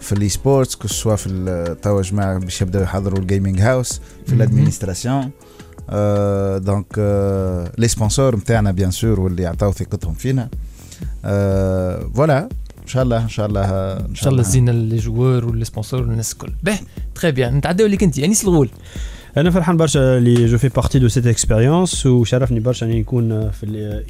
في 0.00 0.12
ال 0.12 0.28
e-sports 0.28 0.74
que 0.74 0.88
ce 0.88 0.97
soit 0.97 1.16
في 1.16 1.26
ال- 1.26 1.80
توا 1.80 2.02
جماعة 2.02 2.38
باش 2.38 2.62
يبداو 2.62 2.82
يحضروا 2.82 3.18
ال 3.18 3.24
gaming 3.24 3.60
house 3.60 4.00
في 4.26 4.34
مهم. 4.34 5.30
ال 5.90 5.95
administration 5.95 6.64
donc 6.64 6.98
les 7.78 7.88
sponsors 7.88 8.36
نتاعنا 8.36 8.70
bien 8.70 8.90
sûr 8.90 9.20
واللي 9.20 9.46
عطاو 9.46 9.72
ثقتهم 9.72 10.14
فينا 10.14 10.48
voilà 12.14 12.48
ان 12.82 12.86
شاء 12.86 13.02
الله 13.02 13.22
ان 13.22 13.28
شاء 13.28 13.46
الله 13.46 13.64
ان 13.96 14.14
شاء 14.14 14.32
الله 14.32 14.42
زينا 14.42 14.70
les 14.70 14.96
joueurs 14.96 15.44
و 15.46 15.50
les 15.50 15.64
sponsors 15.64 16.00
والناس 16.00 16.32
الكل 16.32 16.52
به 16.62 16.78
très 17.14 17.30
bien 17.30 17.54
نتعداو 17.56 17.86
لك 17.86 18.02
انت 18.02 18.18
انيس 18.18 18.44
الغول 18.44 18.68
أنا 19.36 19.50
فرحان 19.50 19.76
برشا 19.76 20.18
اللي 20.18 20.46
je 20.46 20.58
fais 20.58 20.68
partie 20.68 20.98
de 20.98 21.08
cette 21.08 21.26
expérience 21.26 22.06
وشرفني 22.06 22.60
برشا 22.60 22.86
إني 22.86 23.00
نكون 23.00 23.50
في 23.50 23.64
ال 23.64 23.84
E 23.84 24.04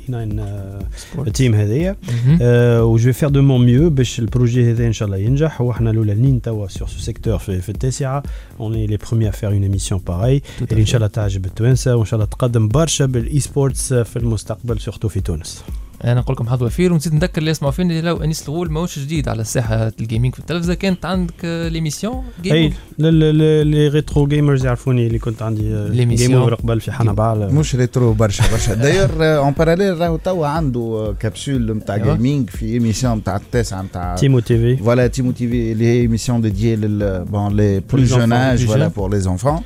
9 1.15 1.33
team 1.33 1.55
هذايا. 1.55 1.97
آه، 2.43 2.85
و 2.85 2.97
je 2.97 3.13
vais 3.13 3.20
faire 3.20 3.29
de 3.29 3.43
mon 3.43 3.67
mieux 3.67 3.91
باش 3.91 4.19
ال 4.19 4.26
projet 4.26 4.71
هذا 4.71 4.87
إن 4.87 4.93
شاء 4.93 5.07
الله 5.07 5.19
ينجح. 5.19 5.61
وإحنا 5.61 5.91
الاولانيين 5.91 6.43
توا 6.43 6.69
sur 6.69 6.89
ce 6.89 6.99
secteur 6.99 7.39
في, 7.39 7.61
في 7.61 7.69
التاسعة. 7.69 8.23
on 8.61 8.73
est 8.73 8.97
premiers 8.97 9.29
à 9.29 9.31
faire 9.31 9.51
une 9.51 9.63
émission 9.63 10.01
pareille 10.07 10.43
اللي 10.73 10.81
إن 10.81 10.87
شاء 10.87 10.97
الله 10.97 11.07
تعجب 11.07 11.45
التوانسة 11.45 11.97
وإن 11.97 12.05
شاء 12.05 12.15
الله 12.15 12.31
تقدم 12.31 12.69
برشا 12.69 13.07
بال 13.07 13.41
esports 13.41 13.95
في 13.95 14.17
المستقبل 14.17 14.81
surtout 14.81 15.09
في 15.09 15.21
تونس. 15.21 15.65
أنا 16.05 16.21
نقول 16.21 16.35
لكم 16.35 16.49
حظ 16.49 16.63
وفير 16.63 16.93
ونزيد 16.93 17.15
نذكر 17.15 17.39
اللي 17.39 17.51
يسمعوا 17.51 17.73
فينا 17.73 17.91
اللي 17.91 18.03
لو 18.03 18.17
انيس 18.17 18.49
الغول 18.49 18.73
ماهوش 18.73 18.99
جديد 18.99 19.29
على 19.29 19.45
ساحه 19.45 19.93
ال 20.01 20.06
gaming 20.06 20.35
في 20.35 20.39
التلفزه 20.39 20.75
كانت 20.75 21.05
عندك 21.05 21.35
آه، 21.45 21.69
l'émission 21.69 22.25
أي 22.47 22.73
les 22.99 23.89
retro 23.89 24.27
gamers 24.27 24.65
يعرفوني 24.65 25.07
اللي 25.07 25.19
كنت 25.19 25.43
عندي 25.43 25.89
l'émission. 25.89 26.35
اوفر 26.35 26.55
قبل 26.55 26.81
في 26.81 26.93
حنا 26.93 27.13
بعل 27.13 27.55
مش 27.55 27.77
retro 27.77 28.13
برشا. 28.13 28.45
برشا 28.53 28.75
d'ailleurs 28.75 29.11
en 29.39 29.53
parallèle 29.53 30.01
راهو 30.01 30.17
توا 30.17 30.47
عنده 30.47 31.15
كابسول 31.21 31.77
نتاع. 31.77 31.97
gaming 31.97 32.51
في 32.51 32.67
émission 32.67 33.19
نتاع 33.19 33.37
التاسعة 33.37 33.83
نتاع 33.83 34.15
تيمو 34.15 34.41
تي 34.41 34.59
في 34.59 34.77
voilà 34.77 35.07
تيمو 35.07 35.31
تي 35.33 35.49
في 35.49 35.73
اللي 35.73 35.85
هي 35.85 36.01
émission 36.01 36.41
dédiée 36.41 36.77
لل 36.77 37.25
bon 37.25 37.57
les 37.57 37.81
plus 37.93 38.05
jeunes 38.05 38.33
âges 38.33 38.65
voilà. 38.65 38.89
pour 38.89 39.11
les 39.11 39.21
enfants 39.21 39.61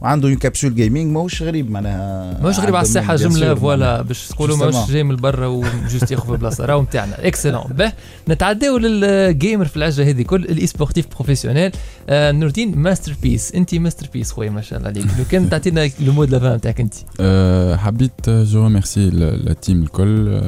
وعنده 0.00 0.28
une 0.28 0.36
capsule 0.36 0.74
gaming 0.74 1.12
ماهوش 1.12 1.42
غريب 1.42 1.70
معناها. 1.70 2.40
ماهوش 2.40 2.58
غريب 2.58 2.76
على 2.76 2.82
الساحه 2.82 3.16
جمله 3.16 3.54
voilà. 3.54 4.02
باش 4.02 4.28
تقولوا. 4.28 4.56
ماهوش 4.56 4.90
جاي 4.90 5.02
من 5.02 5.16
برا 5.16 5.46
و 5.46 5.57
juste 5.57 6.10
ياخذ 6.10 6.26
في 6.26 6.36
بلاصة. 6.36 6.66
راهو 6.66 6.82
نتاعنا 6.82 7.26
excellent 7.26 7.64
باهي 7.70 7.92
نتعداو 8.28 8.78
لل 8.78 9.03
gamer 9.03 9.64
في 9.64 9.76
العجله 9.76 10.10
هذه 10.10 10.22
كل 10.22 10.44
ال 10.44 10.66
e-sportif 10.66 11.06
professionnel 11.14 11.72
آه 12.08 12.32
نور 12.32 12.48
الدين 12.48 12.78
ماستر 12.78 13.16
بيس 13.22 13.52
انت 13.54 13.74
ماستر 13.74 14.08
بيس 14.12 14.32
خويا 14.32 14.50
ما 14.50 14.60
شاء 14.60 14.78
الله 14.78 14.90
عليك. 14.90 15.06
لو 15.18 15.24
كان 15.30 15.50
تعطينا 15.50 15.90
le 16.00 16.12
mot 16.12 16.23
de 16.23 16.30
la 16.30 16.40
fin 16.40 16.54
نتاعك 16.54 16.80
انت. 16.80 16.94
أه 17.20 17.76
حبيت 17.76 18.30
je 18.30 18.64
remercie 18.64 19.08
ال 19.08 19.23
team 19.23 19.82
الكل. 19.82 20.40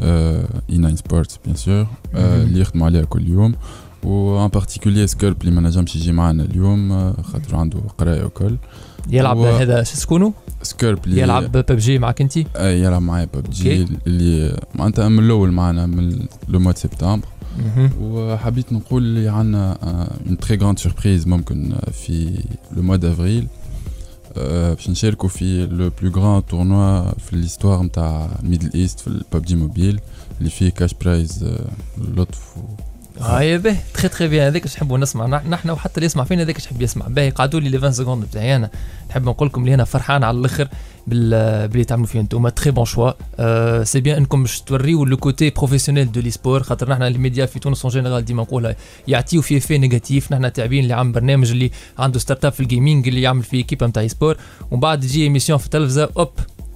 اي 0.00 0.78
9 0.78 0.94
سبورتس 0.94 1.38
bien 1.44 1.56
sûr. 1.56 1.86
اللي 2.14 2.60
يخدموا 2.60 2.86
عليها 2.86 3.04
كل 3.04 3.28
يوم. 3.28 3.54
و 4.04 4.19
en 4.19 4.48
particulier 4.48 5.06
سكيرب 5.06 5.40
اللي 5.40 5.52
ما 5.52 5.60
نجمش 5.60 5.96
يجي 5.96 6.12
معنا 6.12 6.42
اليوم 6.42 6.92
آه، 6.92 7.22
خاطر 7.22 7.56
عنده 7.56 7.78
قرايه 7.98 8.24
وكل. 8.24 8.56
يلعب 9.10 9.36
هو- 9.36 9.46
هذا 9.56 9.82
شو 9.82 9.94
سكونو 9.96 10.32
سكيرب 10.62 11.04
اللي 11.04 11.20
يلعب 11.20 11.52
ببجي 11.52 11.98
معك 11.98 12.20
انت؟ 12.20 12.38
آه، 12.56 12.70
يلعب 12.70 13.02
معايا. 13.02 13.28
ببجي 13.34 13.86
اللي 14.06 14.60
معناتها 14.74 15.08
من 15.08 15.18
الأول 15.24 15.52
معنا 15.52 15.86
من 15.86 16.26
le 16.48 16.58
mois 16.60 16.72
septembre 16.72 17.26
وحبيت 18.00 18.72
نقول 18.72 19.02
اللي 19.02 19.28
عندنا 19.28 19.72
une 20.26 20.38
très 20.38 20.56
grande 20.56 20.78
surprise 20.78 21.26
ممكن 21.26 21.72
آه، 21.72 21.90
في 21.90 22.44
le 22.76 22.82
mois 22.82 22.96
d'avril 22.96 23.46
باش 24.36 24.90
نشاركوا 24.90 25.28
في 25.28 25.66
le 25.66 25.90
plus 26.02 26.10
grand 26.10 26.46
tournoi 26.46 27.10
في 27.18 27.36
l'histoire 27.36 27.82
نتاع 27.82 28.28
Middle 28.42 28.70
East 28.74 29.00
في 29.00 29.06
الببجي 29.06 29.56
موبيل 29.56 30.00
اللي 30.38 30.50
فيه 30.50 30.68
cash 30.70 30.94
prize 30.94 31.44
لطف 32.16 32.54
هاي 33.20 33.58
به. 33.58 33.76
تخي 33.94 34.08
تخي 34.08 34.28
بيان 34.28 34.46
هذاك 34.46 34.66
نحبوا 34.66 34.98
نسمع 34.98 35.26
نح- 35.26 35.46
نحن 35.46 35.70
وحتى 35.70 35.94
اللي 35.96 36.06
يسمع 36.06 36.24
فينا 36.24 36.42
هذاك 36.42 36.58
يحب 36.64 36.82
يسمع. 36.82 37.06
باهي 37.08 37.30
قعدوا 37.30 37.60
les 37.60 37.68
les 37.68 37.76
20 37.76 37.92
secondes 37.92 38.24
بتاعي 38.24 38.56
أنا. 38.56 38.70
نحب 39.10 39.24
نقول 39.24 39.48
لكم 39.48 39.60
اللي 39.62 39.74
أنا 39.74 39.84
فرحان 39.84 40.24
على 40.24 40.38
الآخر 40.38 40.68
بال 41.06 41.68
باللي 41.68 41.84
تعملوا 41.84 42.06
فيه 42.06 42.20
أنتم. 42.20 42.48
très 42.48 42.70
bon 42.70 42.84
choix 42.84 43.10
أه 43.38 43.82
c'est 43.84 44.00
bien 44.00 44.16
إنكم 44.16 44.42
باش 44.42 44.60
توريو 44.60 45.04
le 45.04 45.16
côté 45.16 45.50
professionnel 45.50 46.12
de 46.12 46.20
l'esport 46.20 46.62
خاطر 46.62 46.88
نحن 46.90 47.02
الميديا 47.02 47.46
في 47.46 47.58
تونس 47.58 47.82
en 47.84 47.92
général 47.94 48.24
ديما 48.24 48.42
نقولها 48.42 48.76
يعطيو 49.08 49.42
فيه 49.42 49.58
في 49.58 49.78
négatif 49.78 50.32
نحن 50.32 50.52
تاعبين 50.52 50.82
اللي 50.82 50.94
عامل 50.94 51.12
برنامج 51.12 51.50
اللي 51.50 51.70
عنده 51.98 52.18
startup 52.18 52.52
في 52.52 52.60
ال 52.60 52.67
gaming 52.67 53.08
اللي 53.08 53.22
يعمل 53.22 53.42
في 53.42 53.56
ايكيبا 53.56 53.86
نتاع 53.86 54.06
sport 54.06 54.36
ومن 54.70 54.80
بعد 54.80 55.04
يجي 55.04 55.22
émission 55.22 55.58
في 55.58 55.64
التلفزه 55.64 56.08
hop. 56.18 56.30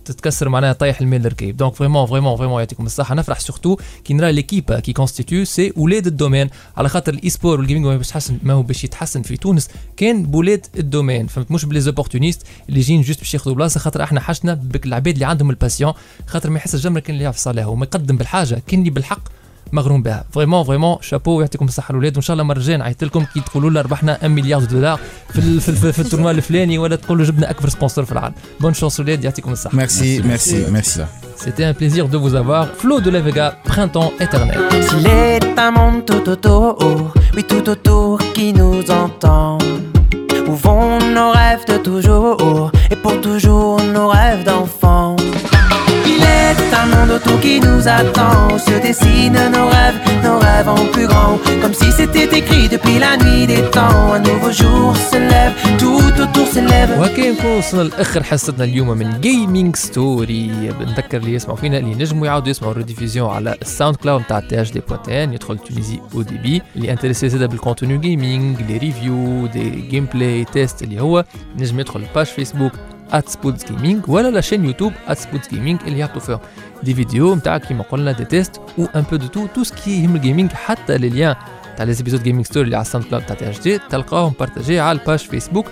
تتكسر 0.04 0.48
معناها 0.48 0.72
طايح 0.72 1.00
الميل 1.00 1.26
الركيب 1.26 1.56
donc 1.56 1.74
vraiment 1.74 2.06
vraiment 2.06 2.36
vraiment 2.36 2.58
يعطيكم 2.58 2.86
الصحة. 2.86 3.14
نفرح 3.14 3.40
surtout 3.40 3.76
كي 4.04 4.14
نرى 4.14 4.32
l'équipe 4.32 4.72
qui 4.72 4.92
constitue 4.92 5.44
c'est 5.44 5.72
ولاد 5.76 6.06
ال 6.06 6.11
domaine. 6.11 6.50
على 6.76 6.88
خاطر 6.88 7.14
الاي 7.14 7.30
سبور 7.30 7.58
والجيمنج 7.58 7.86
باش 7.86 8.06
يتحسن 8.06 8.38
ما 8.42 8.52
هو 8.52 8.62
باش 8.62 8.84
يتحسن 8.84 9.22
في 9.22 9.36
تونس. 9.36 9.68
كان 9.96 10.22
بولاد 10.22 10.66
ال 10.78 10.84
domaine. 10.84 11.26
فهمت؟ 11.26 11.50
مش 11.50 11.64
ب 11.64 11.80
les 11.80 11.92
opportunistes 11.92 12.42
اللي 12.68 12.80
جايين 12.80 13.02
juste 13.02 13.18
باش 13.18 13.34
ياخذوا 13.34 13.56
بلاصة 13.56 13.80
خاطر 13.80 14.02
إحنا 14.02 14.20
حاشتنا 14.20 14.54
بك 14.54 14.86
العباد 14.86 15.14
اللي 15.14 15.24
عندهم 15.24 15.50
ال 15.50 15.56
passion 15.56 15.92
خاطر 16.26 16.50
ما 16.50 16.56
يحس 16.56 16.74
الجمره 16.74 17.00
كان 17.00 17.14
اللي 17.14 17.24
يعرف 17.24 17.36
صالحه. 17.36 17.68
وما 17.68 17.84
يقدم 17.84 18.16
بالحاجة. 18.16 18.62
كان 18.66 18.80
اللي 18.80 18.90
بالحق 18.90 19.39
مغروم 19.72 20.02
بها 20.02 20.24
vraiment 20.32 20.64
vraiment 20.64 20.96
chapeau 21.00 21.40
يعطيكم 21.40 21.64
الصحة 21.64 21.90
الأولاد 21.90 22.12
وإن 22.16 22.22
شاء 22.22 22.34
الله 22.34 22.44
مرة 22.44 22.56
الجاية 22.58 22.76
نعيط 22.76 23.04
لكم 23.04 23.24
كي 23.34 23.40
تقولوا 23.40 23.70
لنا 23.70 23.80
ربحنا 23.80 24.12
1 24.22 24.26
مليار 24.30 24.64
دولار 24.64 25.00
في 25.32 25.38
ال- 25.38 25.60
في, 25.60 25.68
ال- 25.68 25.92
في 25.92 25.98
التورنوا 25.98 26.30
الفلاني 26.30 26.78
ولا 26.78 26.96
تقولوا 26.96 27.24
جبنا 27.24 27.50
أكبر 27.50 27.68
سبونسور 27.68 28.04
في 28.04 28.12
العالم 28.12 28.34
بون 28.60 28.74
شانس 28.74 29.00
أولاد 29.00 29.24
يعطيكم 29.24 29.52
الصحة 29.52 29.76
ميرسي 29.76 30.22
ميرسي 30.22 30.70
ميرسي 30.70 31.06
C'était 31.46 31.64
un 31.64 31.72
plaisir 31.80 32.04
de 32.12 32.18
vous 32.22 32.34
avoir. 32.42 32.64
Flo 32.80 33.00
de 33.00 33.08
la 33.16 33.20
Vega, 33.26 33.46
printemps 33.72 34.12
éternel. 34.24 34.58
S'il 34.88 35.06
est 35.06 35.58
un 35.66 35.70
monde 35.78 36.00
tout 36.10 36.24
autour, 36.34 36.68
oui 37.34 37.42
tout 37.52 37.66
autour 37.74 38.18
qui 38.34 38.46
nous 38.60 38.82
entend. 39.04 39.56
Où 40.50 40.54
vont 40.66 40.98
nos 41.18 41.30
rêves 41.40 41.64
de 41.72 41.76
toujours, 41.88 42.70
et 42.92 42.96
pour 43.04 43.16
toujours 43.28 43.76
nos 43.96 44.08
rêves 44.18 44.44
d'enfant. 44.48 45.09
Il 46.70 46.74
est 46.74 46.78
un 46.78 46.86
monde 46.86 47.10
autour 47.16 47.40
qui 47.40 47.58
nous 47.58 47.82
attend, 47.88 48.54
où 48.54 48.58
se 48.58 48.76
dessinent 48.86 49.44
nos 49.56 49.68
rêves, 49.74 49.98
nos 50.22 50.38
rêves 50.38 50.68
en 50.68 50.84
plus 50.92 51.08
grand. 51.08 51.36
Comme 51.60 51.74
si 51.74 51.90
c'était 51.90 52.30
écrit 52.38 52.68
depuis 52.68 52.98
la 53.00 53.16
nuit 53.16 53.46
des 53.48 53.62
temps, 53.76 54.12
un 54.12 54.20
nouveau 54.20 54.52
jour 54.52 54.96
se 54.96 55.16
lève, 55.16 55.52
tout 55.78 56.12
autour 56.22 56.46
s'élève. 56.46 56.90
وهكا 56.98 57.30
نكون 57.30 57.58
وصلنا 57.58 57.82
لاخر 57.82 58.22
حصتنا 58.22 58.64
اليوم 58.64 58.88
من 58.88 59.20
gaming 59.20 59.76
story 59.76 60.72
بنذكر 60.80 61.18
اللي 61.18 61.34
يسمعوا 61.34 61.56
فينا 61.56 61.78
اللي 61.78 61.92
ينجموا 61.92 62.26
يعاودوا 62.26 62.48
يسمعوا 62.48 62.72
ال 62.72 62.77
rediffusion 62.77 63.30
على 63.30 63.56
الساوند 63.62 63.96
كلاود 63.96 64.20
نتاع 64.20 64.40
THD 64.40 64.80
point 64.88 65.20
tn 65.20 65.32
يدخل 65.32 65.58
تونيزي 65.58 66.00
أو 66.14 66.22
دي 66.22 66.38
بي 66.38 66.62
اللي 66.76 66.92
intéressé 66.92 67.28
زاده 67.28 67.46
بال 67.46 67.98
contenu 67.98 68.62
gaming 68.62 68.76
les 68.76 69.46
reviews 69.46 69.70
des 69.70 70.06
gameplay 70.14 70.44
tests 70.44 70.82
اللي 70.82 71.00
هو 71.00 71.24
نجم 71.58 71.80
يدخل 71.80 72.00
ال 72.00 72.06
page 72.06 72.26
فيسبوك 72.26 72.72
سبوتس 73.28 73.72
gaming 73.72 74.08
ولا 74.08 74.28
la 74.28 74.40
chaîne 74.40 74.64
يوتيوب 74.64 74.92
ات 75.08 75.18
سبوتس 75.18 75.48
gaming 75.54 75.80
اللي 75.86 75.98
يحطوا 75.98 76.20
فيهم 76.20 76.38
des 76.82 76.94
vidéos 76.94 77.34
نتاع 77.34 77.58
كيما 77.58 77.82
قلنا 77.82 78.12
des 78.12 78.24
tests 78.24 78.60
و 78.78 78.84
un 78.84 79.04
peu 79.10 79.16
de 79.16 79.26
tout 79.26 79.46
tout 79.46 79.64
ce 79.64 79.80
qui 79.80 80.02
يهم 80.02 80.16
ال 80.16 80.21
gaming 80.21 80.52
حتى 80.52 80.98
les 80.98 81.36
تاع 81.76 81.86
les 81.86 81.92
épisodes 81.92 82.22
gaming 82.22 82.44
story 82.44 82.64
اللي 82.64 82.76
على 82.76 82.82
الساوند 82.82 83.06
كلاود 83.06 83.26
تاع 83.26 83.36
THD 83.36 83.78
تلقاهم 83.78 84.32
partagés 84.40 84.80
على 84.80 84.98
ال 84.98 85.02
page 85.02 85.18
فيسبوك 85.18 85.66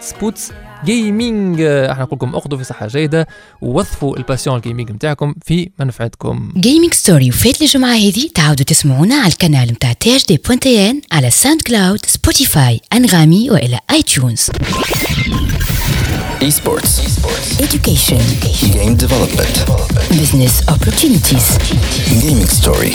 سبوتس 0.00 0.52
gaming 0.84 1.60
أحنا 1.60 2.02
نقول 2.04 2.16
لكم 2.16 2.36
اخذوا 2.36 2.58
في 2.58 2.64
صحة 2.64 2.86
جيدة 2.86 3.28
ووظفوا 3.60 4.16
ال 4.16 4.21
passion 4.21 4.56
ال 4.56 4.61
gaming 4.61 4.90
نتاعكم 4.92 5.34
في 5.46 5.70
منفعتكم. 5.78 6.52
gaming 6.56 6.94
story 6.94 7.28
وفات 7.28 7.62
الجمعة 7.62 7.94
هذه 7.94 8.28
تعاودوا 8.34 8.64
تسمعونا 8.64 9.14
على 9.14 9.32
القناة 9.32 9.64
متاع 9.64 9.92
THD 9.92 10.16
point 10.16 10.90
tn 10.90 11.00
على 11.12 11.30
ساوند 11.30 11.62
كلاود 11.62 12.00
سبوتيفاي 12.06 12.80
أنغامي 12.92 13.50
وإلى 13.50 13.78
iTunes 13.90 14.50
Esports. 16.50 16.92
education. 17.66 18.22
Game 18.76 18.94
development. 19.04 19.54
business 20.20 20.54
opportunities. 20.74 21.46
Gaming 22.22 22.48
story. 22.60 22.94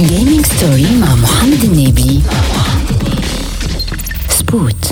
جيمنج 0.00 0.46
ستوري 0.46 0.86
مع 1.00 1.14
محمد 1.14 1.64
النبي. 1.64 2.20
سبوت 4.30 4.90